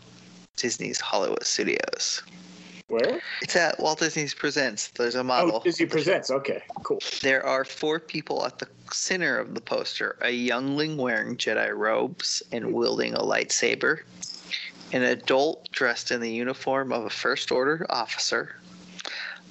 Disney's 0.57 0.99
Hollywood 1.01 1.43
Studios. 1.43 2.21
Where? 2.89 3.21
It's 3.43 3.55
at 3.55 3.79
Walt 3.79 3.99
Disney's 3.99 4.33
Presents. 4.33 4.87
There's 4.87 5.13
a 5.13 5.23
model. 5.23 5.57
Oh, 5.57 5.63
Disney 5.63 5.85
Presents. 5.85 6.31
Okay, 6.31 6.63
cool. 6.83 6.99
There 7.21 7.45
are 7.45 7.63
four 7.63 7.99
people 7.99 8.45
at 8.45 8.57
the 8.57 8.67
center 8.91 9.37
of 9.37 9.53
the 9.53 9.61
poster 9.61 10.17
a 10.21 10.31
youngling 10.31 10.97
wearing 10.97 11.37
Jedi 11.37 11.75
robes 11.75 12.41
and 12.51 12.73
wielding 12.73 13.13
a 13.13 13.19
lightsaber, 13.19 13.99
an 14.91 15.03
adult 15.03 15.71
dressed 15.71 16.09
in 16.09 16.19
the 16.19 16.31
uniform 16.31 16.91
of 16.91 17.05
a 17.05 17.11
First 17.11 17.51
Order 17.51 17.85
officer, 17.89 18.55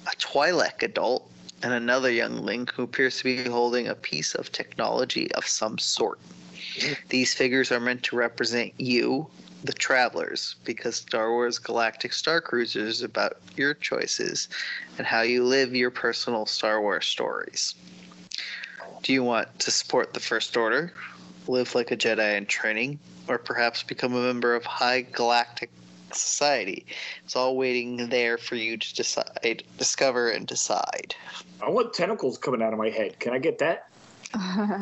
a 0.05 0.15
Twi'lek 0.17 0.83
adult, 0.83 1.29
and 1.63 1.71
another 1.71 2.11
youngling 2.11 2.67
who 2.73 2.83
appears 2.83 3.19
to 3.19 3.23
be 3.23 3.43
holding 3.43 3.87
a 3.87 3.95
piece 3.95 4.35
of 4.35 4.51
technology 4.51 5.31
of 5.33 5.47
some 5.47 5.77
sort. 5.77 6.19
Hmm. 6.81 6.93
These 7.07 7.33
figures 7.33 7.71
are 7.71 7.79
meant 7.79 8.03
to 8.03 8.17
represent 8.17 8.73
you, 8.77 9.27
the 9.63 9.73
travelers, 9.73 10.55
because 10.63 10.95
Star 10.95 11.31
Wars 11.31 11.59
Galactic 11.59 12.13
Star 12.13 12.39
Cruiser 12.39 12.85
is 12.85 13.01
about 13.01 13.37
your 13.57 13.73
choices 13.73 14.47
and 14.97 15.05
how 15.05 15.21
you 15.21 15.43
live 15.43 15.75
your 15.75 15.91
personal 15.91 16.45
Star 16.45 16.81
Wars 16.81 17.05
stories. 17.05 17.75
Do 19.03 19.13
you 19.13 19.23
want 19.23 19.59
to 19.59 19.71
support 19.71 20.13
the 20.13 20.19
First 20.19 20.55
Order, 20.55 20.93
live 21.47 21.75
like 21.75 21.91
a 21.91 21.97
Jedi 21.97 22.37
in 22.37 22.45
training, 22.45 22.99
or 23.27 23.37
perhaps 23.37 23.83
become 23.83 24.13
a 24.13 24.21
member 24.21 24.55
of 24.55 24.65
High 24.65 25.01
Galactic 25.01 25.71
Society? 26.11 26.85
It's 27.23 27.35
all 27.35 27.55
waiting 27.55 28.09
there 28.09 28.37
for 28.37 28.55
you 28.55 28.77
to 28.77 28.95
decide, 28.95 29.63
discover, 29.77 30.29
and 30.31 30.47
decide. 30.47 31.15
I 31.61 31.69
want 31.69 31.93
tentacles 31.93 32.37
coming 32.37 32.61
out 32.61 32.73
of 32.73 32.79
my 32.79 32.89
head. 32.89 33.19
Can 33.19 33.33
I 33.33 33.39
get 33.39 33.59
that? 33.59 33.89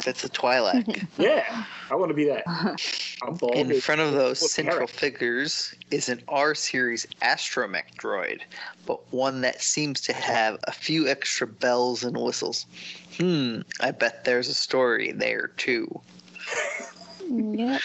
That's 0.06 0.24
a 0.24 0.30
Twi'lek. 0.30 1.08
Yeah, 1.18 1.64
I 1.90 1.96
want 1.96 2.10
to 2.10 2.14
be 2.14 2.26
that. 2.26 2.44
I'm 3.24 3.34
bald. 3.36 3.56
In 3.56 3.80
front 3.82 4.02
of 4.02 4.14
those 4.14 4.42
Look, 4.42 4.52
central 4.52 4.80
Eric. 4.80 4.90
figures 4.90 5.74
is 5.90 6.10
an 6.10 6.22
R 6.28 6.54
series 6.54 7.08
astromech 7.22 7.96
droid, 8.00 8.42
but 8.86 9.00
one 9.12 9.42
that 9.42 9.62
seems 9.62 10.02
to 10.02 10.14
have 10.14 10.58
a 10.66 10.72
few 10.72 11.08
extra 11.08 11.48
bells 11.48 12.04
and 12.04 12.16
whistles. 12.18 12.66
Hmm, 13.18 13.62
I 13.80 13.92
bet 13.92 14.26
there's 14.26 14.50
a 14.50 14.54
story 14.54 15.12
there 15.12 15.48
too. 15.58 15.88
Yep. 17.30 17.82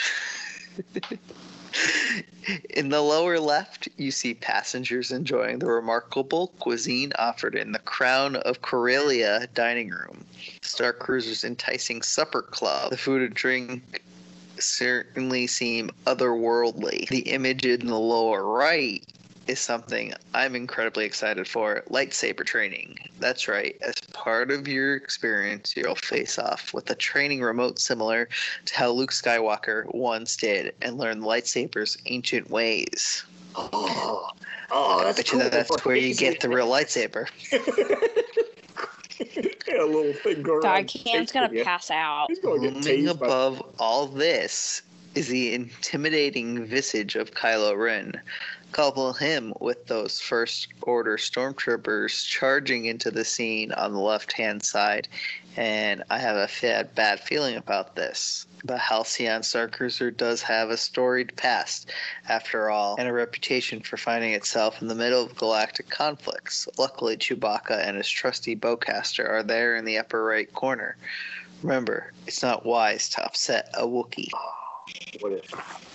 In 2.70 2.88
the 2.88 3.00
lower 3.00 3.38
left, 3.38 3.88
you 3.96 4.10
see 4.10 4.34
passengers 4.34 5.10
enjoying 5.10 5.58
the 5.58 5.66
remarkable 5.66 6.48
cuisine 6.58 7.12
offered 7.18 7.54
in 7.54 7.72
the 7.72 7.78
Crown 7.78 8.36
of 8.36 8.62
Corellia 8.62 9.46
dining 9.54 9.90
room. 9.90 10.24
Star 10.60 10.92
Cruiser's 10.92 11.44
enticing 11.44 12.02
supper 12.02 12.42
club. 12.42 12.90
The 12.90 12.96
food 12.96 13.22
and 13.22 13.34
drink 13.34 14.02
certainly 14.58 15.46
seem 15.46 15.90
otherworldly. 16.06 17.08
The 17.08 17.30
image 17.30 17.64
in 17.64 17.86
the 17.86 17.98
lower 17.98 18.44
right 18.44 19.04
is 19.46 19.60
something 19.60 20.12
I'm 20.34 20.54
incredibly 20.54 21.04
excited 21.04 21.48
for 21.48 21.82
lightsaber 21.90 22.44
training. 22.44 22.98
That's 23.20 23.48
right. 23.48 23.76
As 23.82 23.94
part 24.12 24.50
of 24.50 24.68
your 24.68 24.94
experience, 24.94 25.76
you'll 25.76 25.94
face 25.94 26.38
off 26.38 26.72
with 26.72 26.90
a 26.90 26.94
training 26.94 27.42
remote 27.42 27.78
similar 27.78 28.28
to 28.66 28.74
how 28.74 28.90
Luke 28.90 29.12
Skywalker 29.12 29.92
once 29.94 30.36
did 30.36 30.74
and 30.82 30.98
learn 30.98 31.20
the 31.20 31.26
lightsaber's 31.26 31.96
ancient 32.06 32.50
ways. 32.50 33.24
Oh, 33.54 34.28
oh, 34.70 35.04
that's 35.04 35.18
Bet 35.18 35.32
you 35.32 35.40
cool. 35.40 35.50
that's 35.50 35.84
where 35.84 35.96
you 35.96 36.14
get 36.14 36.40
the 36.40 36.48
real 36.48 36.68
lightsaber. 36.68 37.28
a 39.82 39.86
little 39.86 40.12
thing 40.12 40.42
going 40.42 40.62
Dog 40.62 40.78
on. 40.78 40.84
Cam's 40.86 41.32
gonna 41.32 41.64
pass 41.64 41.90
out. 41.90 42.26
He's 42.28 42.38
gonna 42.38 42.60
get 42.60 42.74
Looming 42.74 43.06
tased 43.06 43.18
by 43.18 43.26
above 43.26 43.62
all 43.78 44.06
this 44.06 44.82
is 45.14 45.28
the 45.28 45.54
intimidating 45.54 46.64
visage 46.64 47.16
of 47.16 47.32
Kylo 47.32 47.76
Ren. 47.76 48.20
Couple 48.72 49.12
him 49.12 49.52
with 49.60 49.86
those 49.86 50.18
First 50.18 50.68
Order 50.80 51.18
stormtroopers 51.18 52.26
charging 52.26 52.86
into 52.86 53.10
the 53.10 53.24
scene 53.24 53.70
on 53.72 53.92
the 53.92 54.00
left 54.00 54.32
hand 54.32 54.62
side, 54.62 55.08
and 55.56 56.02
I 56.08 56.18
have 56.18 56.36
a 56.36 56.84
bad 56.94 57.20
feeling 57.20 57.56
about 57.56 57.96
this. 57.96 58.46
The 58.64 58.78
Halcyon 58.78 59.42
Star 59.42 59.68
Cruiser 59.68 60.10
does 60.10 60.40
have 60.40 60.70
a 60.70 60.78
storied 60.78 61.36
past, 61.36 61.90
after 62.30 62.70
all, 62.70 62.96
and 62.98 63.06
a 63.06 63.12
reputation 63.12 63.80
for 63.82 63.98
finding 63.98 64.32
itself 64.32 64.80
in 64.80 64.88
the 64.88 64.94
middle 64.94 65.22
of 65.22 65.36
galactic 65.36 65.90
conflicts. 65.90 66.66
Luckily, 66.78 67.18
Chewbacca 67.18 67.86
and 67.86 67.98
his 67.98 68.08
trusty 68.08 68.56
bowcaster 68.56 69.28
are 69.28 69.42
there 69.42 69.76
in 69.76 69.84
the 69.84 69.98
upper 69.98 70.24
right 70.24 70.50
corner. 70.54 70.96
Remember, 71.62 72.12
it's 72.26 72.42
not 72.42 72.64
wise 72.64 73.10
to 73.10 73.22
upset 73.22 73.68
a 73.74 73.86
Wookiee. 73.86 74.30
What 75.20 75.32
if? 75.32 75.44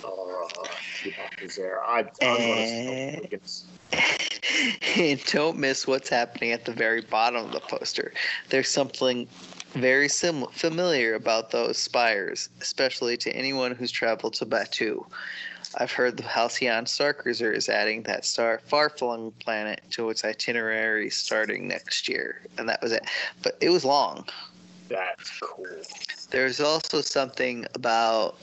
Oh, 0.04 0.50
Chewbacca's 0.96 1.56
there. 1.56 1.82
I, 1.84 2.00
I'm 2.00 2.06
Eh. 2.22 3.12
gonna 3.12 3.24
against. 3.24 3.66
and 4.98 5.24
don't 5.26 5.58
miss 5.58 5.88
what's 5.88 6.10
happening 6.10 6.52
at 6.52 6.66
the 6.66 6.72
very 6.72 7.02
bottom 7.02 7.46
of 7.46 7.52
the 7.52 7.60
poster. 7.60 8.14
There's 8.50 8.70
something 8.70 9.28
very 9.74 10.08
sim- 10.10 10.48
familiar 10.52 11.16
about 11.16 11.52
those 11.52 11.78
spires, 11.78 12.50
especially 12.62 13.18
to 13.18 13.32
anyone 13.32 13.74
who's 13.76 13.92
traveled 13.92 14.34
to 14.36 14.46
Batuu. 14.46 15.06
I've 15.80 15.92
heard 15.92 16.18
the 16.18 16.24
Halcyon 16.24 16.86
Star 16.86 17.14
Cruiser 17.14 17.52
is 17.52 17.70
adding 17.70 18.02
that 18.04 18.26
star 18.26 18.62
far-flung 18.66 19.32
planet 19.40 19.82
to 19.92 20.10
its 20.10 20.24
itinerary 20.24 21.10
starting 21.10 21.68
next 21.68 22.08
year, 22.10 22.42
and 22.58 22.68
that 22.70 22.82
was 22.82 22.94
it. 22.94 23.06
But 23.44 23.58
it 23.62 23.70
was 23.70 23.84
long. 23.86 24.26
That's 24.90 25.38
cool. 25.40 25.68
There's 26.32 26.60
also 26.62 27.02
something 27.02 27.66
about 27.76 28.38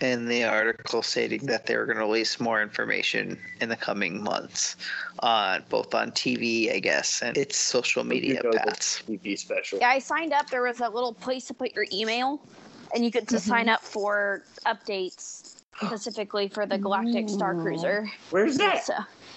in 0.00 0.26
the 0.26 0.44
article 0.44 1.02
stating 1.02 1.46
that 1.46 1.66
they 1.66 1.76
were 1.76 1.86
going 1.86 1.98
to 1.98 2.04
release 2.04 2.38
more 2.40 2.62
information 2.62 3.38
in 3.60 3.68
the 3.68 3.76
coming 3.76 4.22
months 4.22 4.76
on 5.20 5.62
both 5.68 5.94
on 5.94 6.10
TV, 6.12 6.72
I 6.72 6.78
guess, 6.78 7.22
and 7.22 7.36
its 7.36 7.56
social 7.56 8.04
media 8.04 8.36
You 8.36 8.42
know 8.42 8.52
the 8.52 8.58
paths. 8.58 9.02
TV 9.08 9.38
special. 9.38 9.78
Yeah, 9.78 9.90
I 9.90 9.98
signed 9.98 10.32
up. 10.32 10.50
There 10.50 10.62
was 10.62 10.80
a 10.80 10.88
little 10.88 11.12
place 11.12 11.46
to 11.46 11.54
put 11.54 11.74
your 11.74 11.86
email, 11.92 12.40
and 12.94 13.04
you 13.04 13.10
could 13.10 13.28
to 13.28 13.36
mm-hmm. 13.36 13.48
sign 13.48 13.68
up 13.68 13.82
for 13.82 14.42
updates 14.66 15.56
specifically 15.80 16.48
for 16.48 16.66
the 16.66 16.78
Galactic 16.78 17.28
Star 17.28 17.54
Cruiser. 17.54 18.10
Where's 18.30 18.56
that? 18.58 18.84
So 18.84 18.94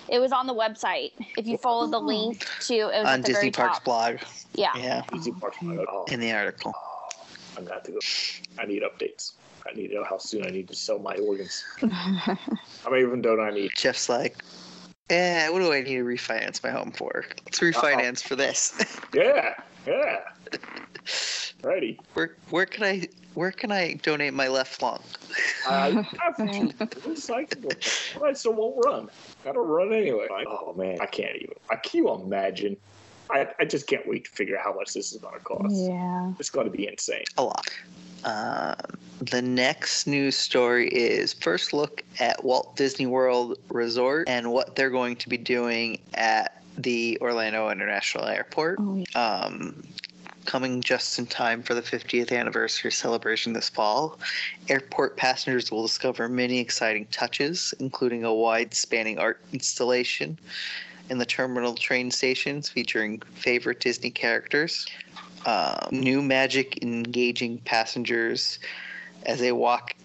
it 0.08 0.20
was 0.20 0.32
on 0.32 0.48
the 0.48 0.54
website. 0.54 1.12
If 1.38 1.48
you 1.48 1.58
follow 1.58 1.88
the 1.88 2.00
link 2.00 2.46
to 2.62 2.74
it 2.74 2.86
was 2.86 3.08
On 3.08 3.22
Disney 3.22 3.52
Parks 3.52 3.78
top. 3.78 3.86
blog, 3.86 4.18
Yeah. 4.54 4.72
yeah, 4.78 5.04
Easy 5.14 5.32
Park. 5.32 5.56
Oh, 5.64 6.06
in 6.10 6.20
the 6.20 6.32
article. 6.32 6.74
Oh, 6.76 7.10
I'm 7.58 7.64
gonna 7.64 7.76
have 7.76 7.84
to 7.84 7.92
go. 7.92 8.00
I 8.58 8.66
need 8.66 8.84
updates. 8.84 9.34
I 9.68 9.74
need 9.76 9.90
to 9.90 9.96
know 9.96 10.04
how 10.04 10.18
soon 10.18 10.46
I 10.46 10.50
need 10.50 10.68
to 10.70 10.76
sell 10.76 11.00
my 11.00 11.16
organs. 11.16 11.64
How 11.82 12.90
many 12.90 13.04
of 13.04 13.12
them 13.12 13.22
don't 13.22 13.40
I 13.40 13.52
need? 13.52 13.72
Jeff's 13.76 14.10
like, 14.10 14.38
eh, 15.10 15.50
what 15.50 15.60
do 15.60 15.72
I 15.74 15.82
need 15.82 15.96
to 15.96 16.04
refinance 16.04 16.64
my 16.64 16.70
home 16.70 16.92
for? 16.92 17.26
Let's 17.46 17.60
refinance 17.60 18.24
for 18.24 18.36
this. 18.36 18.74
Yeah, 19.14 19.56
yeah. 19.88 20.20
Ready. 21.64 22.00
where 22.14 22.36
where 22.52 22.66
can 22.66 22.84
I 22.84 23.08
where 23.34 23.52
can 23.52 23.72
I 23.72 23.96
donate 23.96 24.34
my 24.34 24.48
left 24.48 24.82
lung? 24.82 25.02
I 25.68 25.90
have 26.22 26.38
to 26.38 26.44
recyclable. 27.02 28.24
I 28.24 28.34
still 28.34 28.54
won't 28.54 28.86
run. 28.86 29.10
I 29.46 29.52
don't 29.52 29.68
run 29.68 29.92
anyway. 29.92 30.28
Oh 30.48 30.74
man, 30.74 30.98
I 31.02 31.06
can't 31.06 31.36
even. 31.36 31.56
I 31.70 31.76
can 31.76 32.04
you 32.04 32.14
imagine? 32.14 32.78
I, 33.32 33.48
I 33.60 33.66
just 33.66 33.88
can't 33.88 34.08
wait 34.08 34.26
to 34.26 34.32
figure 34.32 34.58
out 34.58 34.64
how 34.64 34.74
much 34.74 34.94
this 34.94 35.12
is 35.12 35.20
going 35.20 35.38
to 35.38 35.44
cost. 35.44 35.76
Yeah. 35.76 36.34
It's 36.40 36.50
going 36.50 36.66
to 36.66 36.76
be 36.76 36.88
insane. 36.88 37.26
a 37.38 37.44
lot. 37.44 37.68
Um, 38.24 38.76
the 39.22 39.42
next 39.42 40.08
news 40.08 40.38
story 40.38 40.88
is 40.90 41.34
first 41.34 41.74
look 41.74 42.04
at 42.20 42.44
Walt 42.44 42.76
Disney 42.76 43.06
World 43.06 43.58
Resort 43.70 44.30
and 44.30 44.52
what 44.52 44.76
they're 44.76 44.90
going 44.90 45.18
to 45.18 45.30
be 45.30 45.38
doing 45.38 46.00
at 46.14 46.62
the 46.78 47.18
Orlando 47.22 47.70
International 47.70 48.26
Airport. 48.26 48.80
Oh, 48.80 49.04
yeah. 49.14 49.22
Um, 49.22 49.84
coming 50.46 50.82
just 50.82 51.20
in 51.20 51.28
time 51.28 51.62
for 51.62 51.76
the 51.76 51.82
50th 51.82 52.32
anniversary 52.32 52.92
celebration 52.92 53.54
this 53.54 53.70
fall, 53.70 54.18
airport 54.68 55.16
passengers 55.16 55.70
will 55.70 55.84
discover 55.84 56.28
many 56.28 56.60
exciting 56.60 57.06
touches, 57.12 57.74
including 57.80 58.24
a 58.24 58.34
wide 58.34 58.74
spanning 58.74 59.20
art 59.20 59.40
installation 59.54 60.40
in 61.10 61.18
the 61.18 61.26
terminal 61.26 61.76
train 61.76 62.10
stations 62.10 62.70
featuring 62.70 63.22
favorite 63.36 63.80
Disney 63.80 64.10
characters 64.10 64.88
um, 65.46 65.88
new 65.92 66.22
magic 66.22 66.84
engaging 66.84 67.60
passengers 67.60 68.60
as 69.26 69.40
they 69.40 69.52
walk 69.52 69.96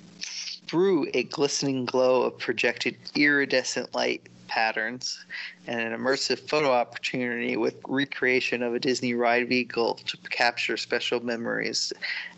through 0.67 1.07
a 1.15 1.25
glistening 1.25 1.85
glow 1.85 2.23
of 2.23 2.39
projected 2.39 2.97
iridescent 3.15 3.95
light 3.95 4.29
patterns 4.49 5.25
and 5.67 5.81
an 5.81 5.99
immersive 5.99 6.39
photo 6.49 6.71
opportunity 6.71 7.57
with 7.57 7.75
recreation 7.89 8.63
of 8.63 8.75
a 8.75 8.79
Disney 8.79 9.15
ride 9.15 9.49
vehicle 9.49 9.95
to 10.07 10.17
capture 10.31 10.77
special 10.77 11.21
memories 11.21 11.93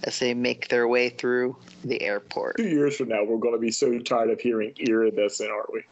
as 0.04 0.18
they 0.18 0.32
make 0.32 0.68
their 0.68 0.88
way 0.88 1.08
through 1.08 1.56
the 1.84 2.00
airport. 2.02 2.56
Two 2.56 2.68
years 2.68 2.96
from 2.96 3.08
now, 3.08 3.24
we're 3.24 3.38
going 3.38 3.54
to 3.54 3.60
be 3.60 3.70
so 3.70 3.98
tired 3.98 4.30
of 4.30 4.40
hearing 4.40 4.72
iridescent, 4.78 5.50
aren't 5.50 5.72
we? 5.72 5.82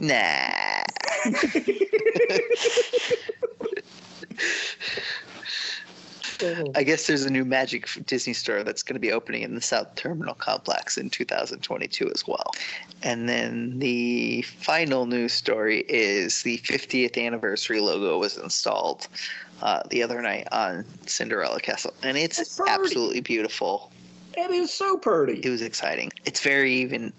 Nah. 0.00 0.84
I 6.74 6.82
guess 6.82 7.06
there's 7.06 7.24
a 7.24 7.30
new 7.30 7.44
Magic 7.44 7.88
Disney 8.06 8.32
store 8.32 8.62
that's 8.62 8.82
going 8.82 8.94
to 8.94 9.00
be 9.00 9.12
opening 9.12 9.42
in 9.42 9.54
the 9.54 9.60
South 9.60 9.94
Terminal 9.96 10.34
Complex 10.34 10.96
in 10.96 11.10
2022 11.10 12.10
as 12.10 12.26
well. 12.26 12.52
And 13.02 13.28
then 13.28 13.78
the 13.78 14.42
final 14.42 15.06
news 15.06 15.32
story 15.32 15.80
is 15.88 16.42
the 16.42 16.58
50th 16.58 17.22
anniversary 17.22 17.80
logo 17.80 18.18
was 18.18 18.36
installed 18.36 19.08
uh, 19.62 19.82
the 19.90 20.02
other 20.02 20.22
night 20.22 20.46
on 20.52 20.84
Cinderella 21.06 21.60
Castle, 21.60 21.94
and 22.02 22.16
it's 22.16 22.60
absolutely 22.60 23.20
beautiful. 23.20 23.90
It 24.36 24.50
is 24.52 24.72
so 24.72 24.96
pretty. 24.96 25.40
It 25.40 25.50
was 25.50 25.62
exciting. 25.62 26.12
It's 26.24 26.40
very 26.40 26.72
even, 26.74 27.12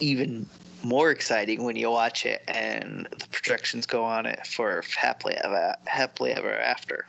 even 0.00 0.46
more 0.82 1.10
exciting 1.10 1.64
when 1.64 1.76
you 1.76 1.90
watch 1.90 2.24
it 2.24 2.42
and 2.48 3.06
the 3.10 3.26
projections 3.30 3.84
go 3.84 4.04
on 4.04 4.24
it 4.24 4.46
for 4.46 4.82
happily 4.96 5.34
ever, 5.44 5.76
happily 5.86 6.32
ever 6.32 6.58
after. 6.58 7.06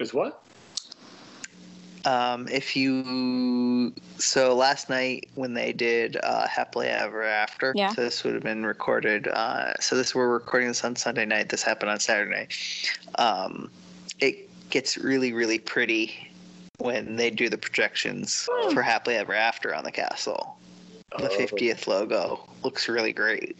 Is 0.00 0.12
what? 0.12 0.41
Um, 2.04 2.48
if 2.48 2.74
you 2.74 3.92
so 4.18 4.54
last 4.56 4.90
night 4.90 5.28
when 5.34 5.54
they 5.54 5.72
did 5.72 6.16
uh, 6.22 6.46
happily 6.48 6.88
ever 6.88 7.22
after, 7.22 7.72
Yeah. 7.76 7.90
so 7.94 8.02
this 8.02 8.24
would 8.24 8.34
have 8.34 8.42
been 8.42 8.64
recorded. 8.66 9.28
Uh, 9.28 9.74
so 9.80 9.96
this 9.96 10.14
we're 10.14 10.28
recording 10.28 10.68
this 10.68 10.84
on 10.84 10.96
Sunday 10.96 11.24
night. 11.24 11.48
This 11.50 11.62
happened 11.62 11.90
on 11.90 12.00
Saturday. 12.00 12.48
Um, 13.18 13.70
it 14.18 14.48
gets 14.70 14.96
really 14.98 15.32
really 15.32 15.58
pretty 15.58 16.28
when 16.78 17.16
they 17.16 17.30
do 17.30 17.48
the 17.48 17.58
projections 17.58 18.48
Hmm. 18.50 18.72
for 18.74 18.82
happily 18.82 19.16
ever 19.16 19.34
after 19.34 19.74
on 19.74 19.84
the 19.84 19.92
castle. 19.92 20.58
The 21.18 21.28
Oh. 21.30 21.36
50th 21.38 21.86
logo 21.86 22.48
looks 22.64 22.88
really 22.88 23.12
great. 23.12 23.56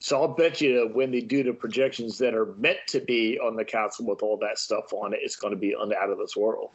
So 0.00 0.20
I'll 0.20 0.28
bet 0.28 0.60
you 0.60 0.90
when 0.92 1.12
they 1.12 1.20
do 1.20 1.42
the 1.44 1.52
projections 1.52 2.18
that 2.18 2.34
are 2.34 2.46
meant 2.58 2.78
to 2.88 3.00
be 3.00 3.38
on 3.38 3.56
the 3.56 3.64
castle 3.64 4.06
with 4.06 4.22
all 4.22 4.36
that 4.38 4.58
stuff 4.58 4.92
on 4.92 5.14
it, 5.14 5.20
it's 5.22 5.36
going 5.36 5.52
to 5.52 5.58
be 5.58 5.74
un- 5.74 5.92
out 5.94 6.10
of 6.10 6.18
this 6.18 6.36
world. 6.36 6.70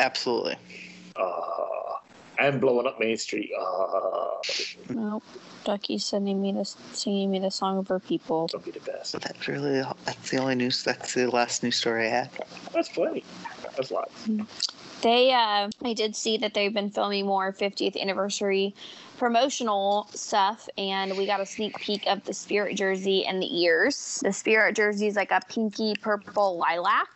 Absolutely. 0.00 0.56
Uh, 1.16 1.94
and 2.38 2.60
blowing 2.60 2.86
up 2.86 2.98
Main 2.98 3.16
Street. 3.16 3.50
Uh, 3.58 4.30
Nope. 4.90 5.22
Ducky's 5.64 6.04
sending 6.04 6.42
me 6.42 6.52
this, 6.52 6.76
singing 6.92 7.30
me 7.30 7.38
the 7.38 7.50
song 7.50 7.78
of 7.78 7.88
her 7.88 7.98
people. 7.98 8.48
that'll 8.48 8.60
be 8.60 8.70
the 8.70 8.80
best. 8.80 9.12
That's 9.18 9.48
really 9.48 9.82
that's 10.04 10.30
the 10.30 10.36
only 10.36 10.54
news. 10.54 10.82
That's 10.82 11.14
the 11.14 11.30
last 11.30 11.62
news 11.62 11.76
story 11.76 12.06
I 12.06 12.10
had. 12.10 12.30
That's 12.72 12.90
plenty. 12.90 13.24
That's 13.76 13.90
a 13.90 13.94
lot. 13.94 14.10
They, 15.00 15.32
uh, 15.32 15.68
I 15.84 15.92
did 15.92 16.16
see 16.16 16.38
that 16.38 16.54
they've 16.54 16.72
been 16.72 16.90
filming 16.90 17.26
more 17.26 17.52
50th 17.52 18.00
anniversary 18.00 18.74
promotional 19.18 20.08
stuff, 20.14 20.68
and 20.76 21.16
we 21.16 21.26
got 21.26 21.40
a 21.40 21.46
sneak 21.46 21.78
peek 21.78 22.06
of 22.06 22.24
the 22.24 22.34
Spirit 22.34 22.76
jersey 22.76 23.24
and 23.26 23.40
the 23.40 23.62
ears. 23.62 24.20
The 24.22 24.32
Spirit 24.32 24.76
jersey 24.76 25.06
is 25.06 25.16
like 25.16 25.30
a 25.30 25.40
pinky 25.48 25.94
purple 26.00 26.58
lilac, 26.58 27.08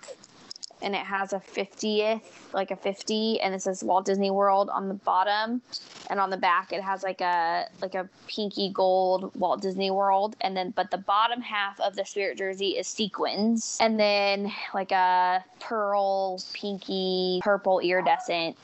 and 0.82 0.94
it 0.94 1.04
has 1.04 1.32
a 1.32 1.38
50th, 1.38 2.52
like 2.52 2.70
a 2.70 2.76
50, 2.76 3.40
and 3.40 3.54
it 3.54 3.62
says 3.62 3.82
Walt 3.82 4.04
Disney 4.04 4.30
World 4.30 4.70
on 4.70 4.88
the 4.88 4.94
bottom, 4.94 5.62
and 6.11 6.20
on 6.20 6.30
the 6.30 6.37
back 6.37 6.73
it 6.73 6.82
has 6.82 7.02
like 7.02 7.20
a 7.20 7.66
like 7.82 7.94
a 7.94 8.08
pinky 8.26 8.70
gold 8.73 9.32
Walt 9.35 9.61
Disney 9.61 9.90
World, 9.90 10.37
and 10.40 10.56
then 10.56 10.70
but 10.70 10.90
the 10.90 10.99
bottom 10.99 11.40
half 11.40 11.80
of 11.80 11.97
the 11.97 12.04
Spirit 12.04 12.38
jersey 12.38 12.70
is 12.70 12.87
sequins, 12.87 13.78
and 13.80 13.99
then 13.99 14.52
like 14.75 14.92
a 14.92 15.44
pearl, 15.61 16.40
pinky, 16.52 17.40
purple 17.42 17.80
iridescent 17.80 18.56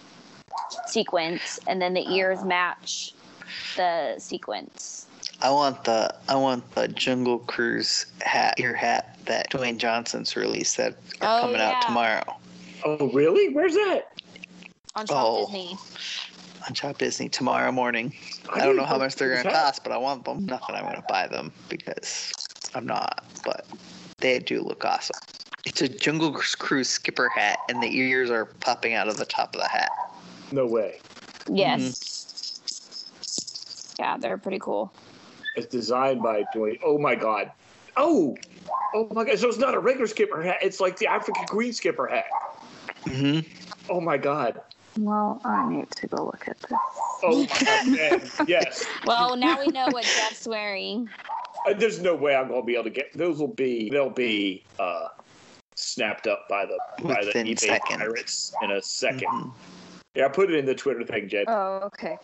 sequence, 0.87 1.59
and 1.67 1.81
then 1.81 1.95
the 1.95 2.09
ears 2.13 2.45
match 2.45 3.15
the 3.77 4.15
sequence. 4.19 5.07
I 5.43 5.51
want 5.51 5.85
the 5.85 6.15
I 6.29 6.37
want 6.37 6.71
the 6.75 6.89
Jungle 6.89 7.39
Cruise 7.41 8.07
hat 8.23 8.55
ear 8.59 8.75
hat 8.75 9.19
that 9.27 9.51
Dwayne 9.51 9.79
Johnson's 9.79 10.37
released 10.37 10.77
that 10.77 10.93
are 11.21 11.39
Oh, 11.39 11.41
coming 11.43 11.57
yeah. 11.57 11.71
out 11.73 11.83
tomorrow 11.83 12.37
Oh, 12.85 13.11
really? 13.13 13.53
Where's 13.55 13.75
that? 13.75 14.13
On 14.95 15.07
Shop 15.07 15.17
Oh. 15.17 15.47
Disney. 15.47 15.77
on 16.69 16.75
Shop 16.75 16.99
Disney 16.99 17.29
tomorrow 17.29 17.73
morning. 17.73 18.15
I, 18.53 18.65
don't 18.65 18.77
know 18.77 18.85
how 18.85 18.99
much 18.99 19.17
they're 19.17 19.43
gonna 19.43 19.55
cost, 19.55 19.83
but 19.83 19.93
I 19.93 19.97
want 19.97 20.25
them. 20.25 20.47
Not 20.47 20.67
that 20.69 20.77
I'm 20.77 20.85
gonna 20.85 21.05
buy 21.09 21.27
them 21.27 21.53
because 21.69 22.33
I'm 22.75 22.87
not, 22.87 23.25
but 23.45 23.67
they 24.19 24.39
do 24.39 24.61
look 24.63 24.85
awesome. 24.85 25.17
It's 25.67 25.81
a 25.81 25.89
Jungle 25.89 26.33
Cruise 26.33 26.89
skipper 26.91 27.29
hat, 27.31 27.59
and 27.69 27.83
the 27.83 27.97
ears 27.97 28.31
are 28.31 28.45
popping 28.45 28.93
out 28.95 29.09
of 29.09 29.17
the 29.17 29.25
top 29.25 29.55
of 29.55 29.63
the 29.63 29.69
hat. 29.69 29.91
No 30.53 30.67
way. 30.67 31.01
Yes. 31.51 31.81
Mm-hmm. 33.99 34.03
Yeah, 34.03 34.17
they're 34.19 34.39
pretty 34.39 34.59
cool. 34.59 34.93
It's 35.57 35.67
designed 35.67 36.23
by 36.23 36.45
Dwayne. 36.55 36.79
Oh 36.85 36.99
my 36.99 37.15
God. 37.15 37.51
Oh. 37.97 38.37
Oh 38.95 39.09
my 39.13 39.25
God. 39.25 39.39
So 39.39 39.49
it's 39.49 39.59
not 39.59 39.75
a 39.75 39.79
regular 39.79 40.07
skipper 40.07 40.43
hat. 40.43 40.59
It's 40.63 40.81
like 40.81 40.99
the 40.99 41.07
African 41.07 41.45
green 41.47 41.73
skipper 41.73 42.07
hat. 42.07 42.27
hmm 43.07 43.41
Oh 43.89 44.01
my 44.01 44.17
God. 44.17 44.61
Well, 44.99 45.41
I 45.45 45.69
need 45.69 45.91
to 45.91 46.07
go 46.07 46.25
look 46.25 46.49
at 46.49 46.59
this. 46.61 46.79
Oh 47.23 47.47
my 47.51 48.21
Yes. 48.47 48.87
Well, 49.05 49.37
now 49.37 49.61
we 49.61 49.69
know 49.69 49.91
what 49.91 50.05
Jeff's 50.05 50.47
wearing. 50.47 51.09
Uh, 51.67 51.75
There's 51.75 52.01
no 52.01 52.15
way 52.15 52.35
I'm 52.35 52.49
gonna 52.49 52.63
be 52.63 52.75
able 52.75 52.85
to 52.85 52.91
get 52.91 53.13
those. 53.15 53.39
Will 53.39 53.49
be 53.49 53.89
they'll 53.91 54.11
be 54.11 54.63
uh, 54.79 55.09
snapped 55.77 56.27
up 56.27 56.47
by 56.49 56.67
the 56.67 56.79
by 57.03 57.21
the 57.23 57.29
Within 57.29 57.47
eBay 57.47 57.59
seconds. 57.59 57.97
pirates 57.99 58.57
in 58.63 58.71
a 58.73 58.81
2nd 58.81 59.23
Mhm. 59.23 59.53
Yeah, 60.15 60.27
I 60.27 60.29
put 60.29 60.51
it 60.51 60.57
in 60.57 60.65
the 60.67 60.75
Twitter 60.75 61.05
thing, 61.05 61.29
Jed. 61.29 61.47
Oh, 61.49 61.79
okay. 61.87 62.17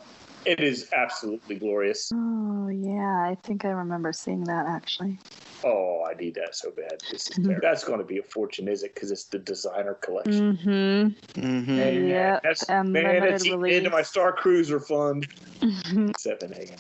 It 0.47 0.61
is 0.61 0.89
absolutely 0.93 1.57
glorious. 1.57 2.11
Oh, 2.15 2.69
yeah. 2.69 3.27
I 3.29 3.37
think 3.45 3.65
I 3.65 3.69
remember 3.71 4.13
seeing 4.13 4.45
that 4.45 4.67
actually. 4.67 5.19
Oh, 5.63 6.05
I 6.11 6.15
need 6.15 6.35
that 6.37 6.55
so 6.55 6.71
bad. 6.71 6.99
This 7.11 7.29
is 7.31 7.39
Mhm. 7.45 7.61
That's 7.61 7.85
going 7.85 7.99
to 7.99 8.05
be 8.05 8.19
a 8.19 8.23
fortune, 8.23 8.69
is 8.69 8.83
it? 8.83 8.95
Because 8.95 9.11
it's 9.11 9.25
the 9.25 9.39
designer 9.39 9.95
collection. 9.95 10.57
Mm-hmm. 10.57 11.41
mm-hmm. 11.41 11.77
Man, 11.77 12.09
Yep, 12.09 12.43
that's, 12.43 12.69
and 12.71 12.93
man, 12.93 13.05
limited 13.05 13.31
that's 13.31 13.47
eating 13.47 13.61
release. 13.61 13.79
into 13.79 13.91
my 13.91 14.03
Star 14.03 14.33
Cruiser 14.33 14.81
fund. 14.81 15.29
Mm-hmm. 15.61 16.11
7 16.19 16.53
a.m. 16.55 16.79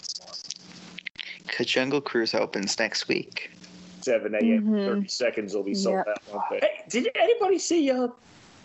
Cause 1.49 1.67
Jungle 1.67 2.00
Cruise 2.00 2.35
opens 2.35 2.79
next 2.79 3.09
week. 3.09 3.50
7 4.02 4.35
a.m. 4.35 4.64
Mhm. 4.64 4.85
30 4.87 5.09
seconds 5.09 5.55
will 5.55 5.62
be 5.62 5.75
sold 5.75 5.97
Yep. 5.97 6.07
that 6.07 6.33
one 6.33 6.43
thing. 6.49 6.61
Hey, 6.62 6.85
did 6.88 7.11
anybody 7.14 7.59
see 7.59 7.90
uh, 7.90 8.09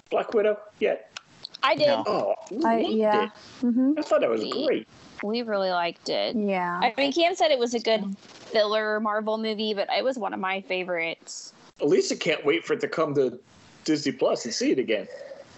Black 0.10 0.34
Widow 0.34 0.58
yet? 0.80 1.15
I 1.64 1.76
did. 1.76 1.88
No. 1.88 2.04
Oh, 2.08 2.36
I, 2.66 2.80
yeah. 2.80 3.24
it. 3.26 3.30
Mm-hmm. 3.64 3.94
I 3.98 4.02
thought 4.02 4.22
that 4.22 4.30
was 4.30 4.42
See? 4.42 4.66
great. 4.66 4.88
We 5.24 5.42
really 5.42 5.72
liked 5.72 6.10
it. 6.10 6.36
Yeah. 6.36 6.80
I 6.84 6.94
mean, 6.98 7.12
Cam 7.12 7.36
said 7.36 7.52
it 7.52 7.58
was 7.60 7.74
a 7.74 7.80
good 7.80 8.16
filler 8.52 9.00
Marvel 9.00 9.38
movie, 9.38 9.74
but 9.74 9.88
it 9.96 10.04
was 10.04 10.18
one 10.18 10.34
of 10.34 10.40
my 10.40 10.62
favorites. 10.62 11.54
Elisa 11.82 12.16
can't 12.16 12.46
wait 12.46 12.66
for 12.66 12.74
it 12.74 12.80
to 12.82 12.88
come 12.88 13.16
to 13.16 13.40
Disney 13.84 14.12
Plus 14.12 14.46
and 14.46 14.54
see 14.54 14.72
it 14.72 14.80
again. 14.80 15.08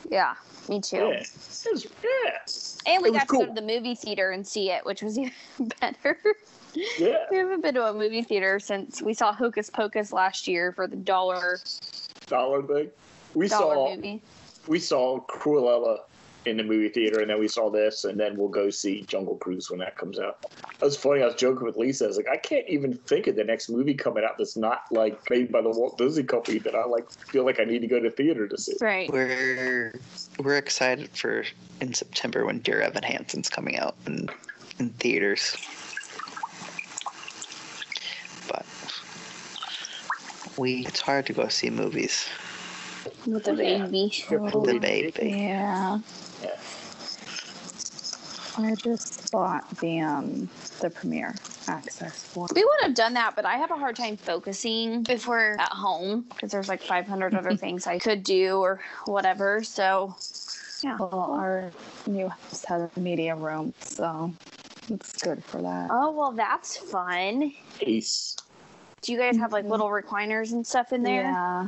Yeah, 0.10 0.36
me 0.70 0.80
too. 0.80 0.98
Yeah. 0.98 1.10
It 1.10 1.30
was- 1.72 1.88
yeah. 2.04 2.94
And 2.94 3.04
we 3.04 3.10
It 3.10 3.12
was 3.12 3.20
got 3.20 3.22
to 3.22 3.28
cool. 3.28 3.40
go 3.42 3.46
to 3.48 3.54
the 3.54 3.62
movie 3.68 3.96
theater 3.96 4.32
and 4.32 4.48
see 4.48 4.72
it, 4.72 4.86
which 4.86 5.02
was 5.02 5.18
even 5.18 5.34
better. 5.82 6.18
Yeah. 6.74 7.18
We 7.32 7.38
haven't 7.38 7.62
been 7.62 7.74
to 7.76 7.86
a 7.88 7.94
movie 7.94 8.22
theater 8.22 8.60
since 8.60 9.02
we 9.02 9.14
saw 9.14 9.34
Hocus 9.34 9.70
Pocus 9.70 10.14
last 10.14 10.48
year 10.48 10.72
for 10.72 10.88
the 10.88 10.96
dollar 10.96 11.60
Dollar 12.28 12.62
thing. 12.64 12.92
We 13.34 13.48
dollar 13.48 13.76
saw 13.76 13.96
movie. 13.96 14.22
We 14.68 14.80
saw 14.80 15.20
Cruella 15.22 16.00
in 16.48 16.58
the 16.58 16.64
movie 16.64 16.90
theater, 16.90 17.20
and 17.20 17.30
then 17.30 17.40
we 17.40 17.48
saw 17.48 17.70
this, 17.70 18.06
and 18.06 18.20
then 18.20 18.38
we'll 18.38 18.48
go 18.48 18.70
see 18.70 19.02
Jungle 19.04 19.36
Cruise 19.38 19.70
when 19.70 19.80
that 19.80 19.98
comes 19.98 20.18
out. 20.18 20.42
That 20.42 20.86
was 20.86 20.96
funny. 20.96 21.22
I 21.22 21.26
was 21.26 21.36
joking 21.36 21.66
with 21.66 21.76
Lisa. 21.76 22.06
I 22.06 22.08
was 22.08 22.18
like, 22.18 22.30
I 22.30 22.38
can't 22.38 22.68
even 22.70 22.94
think 22.94 23.28
of 23.28 23.36
the 23.36 23.44
next 23.44 23.70
movie 23.70 23.94
coming 23.94 24.24
out 24.24 24.38
that's 24.38 24.56
not 24.56 24.84
like 24.92 25.20
made 25.30 25.52
by 25.52 25.62
the 25.62 25.70
Walt 25.70 25.98
Disney 25.98 26.24
Company 26.24 26.60
that 26.60 26.74
I 26.74 26.86
like 26.86 27.12
feel 27.12 27.46
like 27.46 27.60
I 27.60 27.66
need 27.66 27.80
to 27.80 27.88
go 27.88 28.00
to 28.00 28.10
theater 28.10 28.48
to 28.48 28.58
see. 28.58 28.76
Right. 28.80 29.12
We're 29.12 30.00
we're 30.40 30.58
excited 30.58 31.10
for 31.10 31.44
in 31.82 31.94
September 31.94 32.46
when 32.46 32.60
Dear 32.60 32.82
Evan 32.82 33.04
Hansen's 33.04 33.50
coming 33.50 33.78
out 33.78 33.96
in 34.06 34.30
in 34.80 34.90
theaters. 34.92 35.58
But 38.48 38.66
we 40.58 40.86
it's 40.86 41.02
hard 41.02 41.26
to 41.26 41.34
go 41.34 41.48
see 41.50 41.70
movies. 41.70 42.30
With 43.26 43.44
the 43.44 43.54
baby. 43.54 44.14
The 44.30 44.80
baby. 44.80 45.30
Yeah. 45.30 46.00
Yeah. 46.44 46.50
I 48.58 48.76
just 48.76 49.32
bought 49.32 49.70
the 49.80 50.00
um 50.00 50.50
the 50.80 50.90
premiere 50.90 51.36
access 51.68 52.24
for. 52.24 52.48
We 52.56 52.64
would 52.64 52.80
have 52.84 52.96
done 52.96 53.14
that, 53.14 53.36
but 53.36 53.46
I 53.46 53.58
have 53.58 53.72
a 53.72 53.76
hard 53.76 53.96
time 53.96 54.18
focusing 54.18 55.06
if 55.10 55.28
we're 55.28 55.56
at 55.56 55.72
home 55.72 56.26
because 56.30 56.52
there's 56.52 56.68
like 56.70 56.82
500 56.82 57.36
other 57.36 57.56
things 57.56 57.86
I 57.88 58.00
could 58.00 58.24
do 58.24 58.58
or 58.58 58.80
whatever. 59.06 59.64
So, 59.64 60.16
yeah. 60.82 60.98
Well, 60.98 61.32
our 61.38 61.72
new 62.08 62.30
house 62.30 62.66
has 62.66 62.90
a 62.96 63.00
media 63.00 63.36
room, 63.36 63.74
so 63.80 64.34
it's 64.90 65.22
good 65.22 65.44
for 65.46 65.62
that. 65.62 65.90
Oh, 65.92 66.12
well, 66.12 66.32
that's 66.32 66.78
fun. 66.78 67.54
Ace. 67.82 68.38
Do 69.02 69.12
you 69.12 69.20
guys 69.20 69.38
have 69.38 69.52
like 69.52 69.66
Mhm. 69.66 69.70
little 69.70 69.88
recliners 69.90 70.52
and 70.52 70.66
stuff 70.66 70.92
in 70.92 71.04
there? 71.04 71.22
Yeah. 71.24 71.68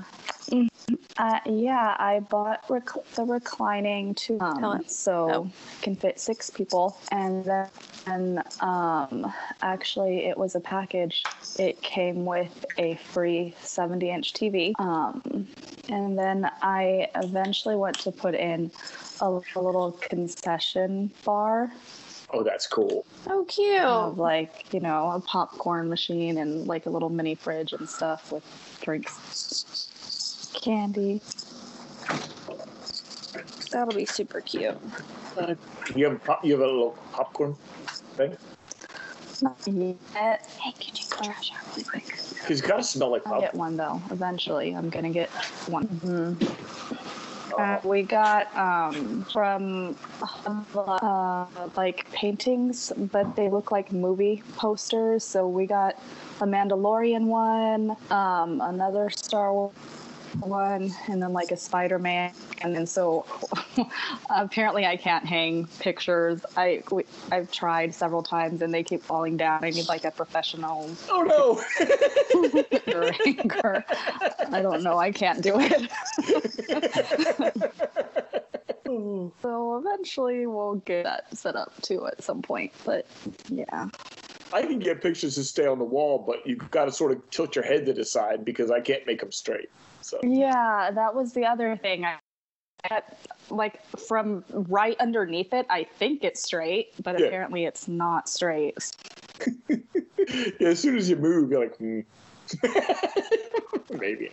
Uh, 1.18 1.40
yeah, 1.46 1.96
I 2.00 2.22
bought 2.22 2.64
rec- 2.70 3.06
the 3.16 3.24
reclining 3.26 4.16
two 4.16 4.38
um, 4.40 4.84
so 4.88 5.28
Oh. 5.30 5.52
can 5.82 5.96
fit 5.96 6.20
six 6.20 6.50
people, 6.50 6.98
and 7.12 7.44
then 7.46 8.44
um, 8.62 9.32
actually 9.62 10.26
it 10.26 10.38
was 10.38 10.56
a 10.56 10.60
package. 10.60 11.24
It 11.58 11.82
came 11.82 12.26
with 12.26 12.66
a 12.78 12.96
free 13.12 13.54
70-inch 13.64 14.34
TV, 14.34 14.74
um, 14.80 15.48
and 15.90 16.18
then 16.18 16.50
I 16.62 17.10
eventually 17.16 17.76
went 17.76 18.00
to 18.00 18.12
put 18.12 18.34
in 18.36 18.72
a, 19.20 19.26
a 19.56 19.60
little 19.62 19.92
concession 20.02 21.12
bar 21.26 21.72
Oh, 22.32 22.44
that's 22.44 22.68
cool. 22.68 23.06
Oh, 23.28 23.44
cute. 23.48 23.82
of 23.82 24.20
like 24.20 24.72
you 24.72 24.80
know 24.80 25.10
a 25.12 25.20
popcorn 25.20 25.90
machine 25.90 26.38
and 26.38 26.68
like 26.68 26.86
a 26.86 26.90
little 26.90 27.10
mini 27.10 27.34
fridge 27.36 27.74
and 27.74 27.90
stuff 27.90 28.32
with 28.32 28.44
drinks, 28.82 29.90
candy. 30.54 31.22
That'll 33.72 33.94
be 33.94 34.06
super 34.06 34.42
cute. 34.42 34.78
You 35.96 36.10
have 36.10 36.24
pop, 36.24 36.44
you 36.44 36.54
have 36.54 36.62
a 36.62 36.66
little 36.66 36.98
popcorn 37.14 37.56
thing 38.16 38.36
Not 39.42 39.58
yet. 39.66 40.42
Hey, 40.60 40.72
could 40.74 41.00
you 41.00 41.06
go 41.10 41.18
trash 41.24 41.52
out 41.54 41.68
really 41.72 41.84
quick? 41.84 42.06
because 42.06 42.62
you 42.62 42.68
gotta 42.68 42.84
smell 42.84 43.12
like 43.12 43.24
popcorn. 43.24 43.44
I'll 43.44 43.48
get 43.52 43.56
one 43.56 43.78
though. 43.78 44.02
Eventually, 44.12 44.74
I'm 44.76 44.90
gonna 44.90 45.10
get 45.12 45.30
one. 45.68 45.88
Mhm. 45.88 46.56
Oh, 47.52 47.62
Uh, 47.62 47.80
we 47.84 48.04
got 48.04 48.56
um, 48.56 49.24
from 49.34 49.96
uh, 50.76 51.46
like 51.76 52.10
paintings, 52.12 52.92
but 53.12 53.36
they 53.36 53.50
look 53.50 53.72
like 53.72 53.92
movie 53.92 54.44
posters. 54.56 55.24
So 55.24 55.48
we 55.48 55.66
got 55.66 55.96
a 56.42 56.46
Mandalorian 56.46 57.26
one, 57.26 57.96
um, 58.12 58.62
another 58.62 59.10
Star 59.10 59.54
Wars 59.54 59.74
one, 60.40 60.94
and 61.08 61.22
then 61.22 61.34
like 61.34 61.52
a 61.52 61.58
Spider-Man. 61.58 62.34
And 62.62 62.76
then 62.76 62.86
so 62.86 63.26
apparently 64.30 64.86
I 64.86 64.98
can't 64.98 65.26
hang 65.26 65.66
pictures. 65.80 66.42
I 66.58 66.84
we, 66.92 67.06
I've 67.32 67.52
tried 67.52 67.94
several 67.94 68.24
times 68.24 68.62
and 68.62 68.74
they 68.74 68.84
keep 68.84 69.02
falling 69.02 69.38
down. 69.38 69.64
I 69.64 69.70
need 69.70 69.88
like 69.88 70.06
a 70.06 70.12
professional 70.12 70.90
oh 71.10 71.24
no! 71.24 71.62
hanger. 73.26 73.84
I 74.52 74.62
don't 74.62 74.84
know. 74.84 74.98
I 74.98 75.12
can't 75.12 75.42
do 75.42 75.56
it. 75.58 75.92
So 79.42 79.78
eventually 79.78 80.48
we'll 80.48 80.76
get 80.76 81.04
that 81.04 81.38
set 81.38 81.56
up 81.56 81.72
too 81.82 82.08
at 82.08 82.24
some 82.24 82.42
point. 82.42 82.72
But 82.86 83.06
yeah. 83.48 83.88
I 84.52 84.64
can 84.64 84.80
get 84.80 85.02
pictures 85.02 85.36
to 85.36 85.44
stay 85.44 85.68
on 85.68 85.78
the 85.78 85.86
wall, 85.86 86.24
but 86.26 86.46
you've 86.48 86.72
got 86.72 86.86
to 86.86 86.92
sort 86.92 87.12
of 87.12 87.30
tilt 87.30 87.56
your 87.56 87.64
head 87.64 87.86
to 87.86 87.94
the 87.94 88.04
side 88.04 88.44
because 88.44 88.72
I 88.72 88.82
can't 88.82 89.06
make 89.06 89.20
them 89.20 89.32
straight. 89.32 89.70
So 90.10 90.20
Yeah, 90.24 90.90
that 90.92 91.14
was 91.14 91.34
the 91.34 91.46
other 91.46 91.78
thing. 91.78 92.04
I, 92.04 92.18
I 92.90 93.02
like 93.52 93.80
from 94.08 94.44
right 94.50 95.00
underneath 95.00 95.54
it, 95.54 95.68
I 95.70 95.84
think 95.84 96.24
it's 96.24 96.42
straight, 96.42 96.94
but 97.04 97.20
Yeah. 97.20 97.28
apparently 97.28 97.66
it's 97.66 97.88
not 97.88 98.28
straight. 98.28 98.76
yeah, 99.70 100.70
as 100.70 100.80
soon 100.80 100.98
as 100.98 101.10
you 101.10 101.16
move, 101.16 101.52
you're 101.52 101.62
like, 101.62 101.78
hmm. 101.78 102.00
maybe. 104.00 104.32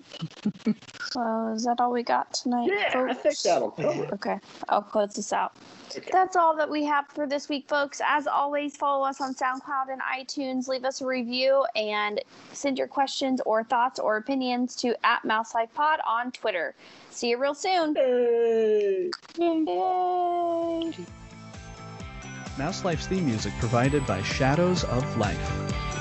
Well, 1.14 1.54
is 1.54 1.64
that 1.64 1.80
all 1.80 1.92
we 1.92 2.02
got 2.02 2.34
tonight? 2.34 2.68
Yeah, 2.70 3.06
I 3.08 3.14
think 3.14 3.38
that'll 3.38 3.70
cover 3.70 4.04
it. 4.04 4.12
Okay, 4.12 4.38
I'll 4.68 4.82
close 4.82 5.14
this 5.14 5.32
out. 5.32 5.52
Okay. 5.96 6.10
That's 6.12 6.36
all 6.36 6.54
that 6.56 6.68
we 6.68 6.84
have 6.84 7.06
for 7.08 7.26
this 7.26 7.48
week, 7.48 7.68
folks. 7.68 8.02
As 8.04 8.26
always, 8.26 8.76
follow 8.76 9.06
us 9.06 9.20
on 9.22 9.34
SoundCloud 9.34 9.90
and 9.90 10.02
iTunes. 10.02 10.68
Leave 10.68 10.84
us 10.84 11.00
a 11.00 11.06
review 11.06 11.64
and 11.74 12.20
send 12.52 12.76
your 12.76 12.88
questions 12.88 13.40
or 13.46 13.64
thoughts 13.64 13.98
or 13.98 14.18
opinions 14.18 14.76
to 14.76 14.94
at 15.06 15.22
MouseLifePod 15.22 15.98
on 16.06 16.32
Twitter. 16.32 16.74
See 17.10 17.30
you 17.30 17.38
real 17.38 17.54
soon. 17.54 17.94
Hey. 17.94 19.10
Yay! 19.38 20.92
Mouse 22.58 22.84
Life's 22.84 23.06
theme 23.06 23.26
music 23.26 23.52
provided 23.58 24.06
by 24.06 24.22
Shadows 24.22 24.84
of 24.84 25.16
Life. 25.16 25.95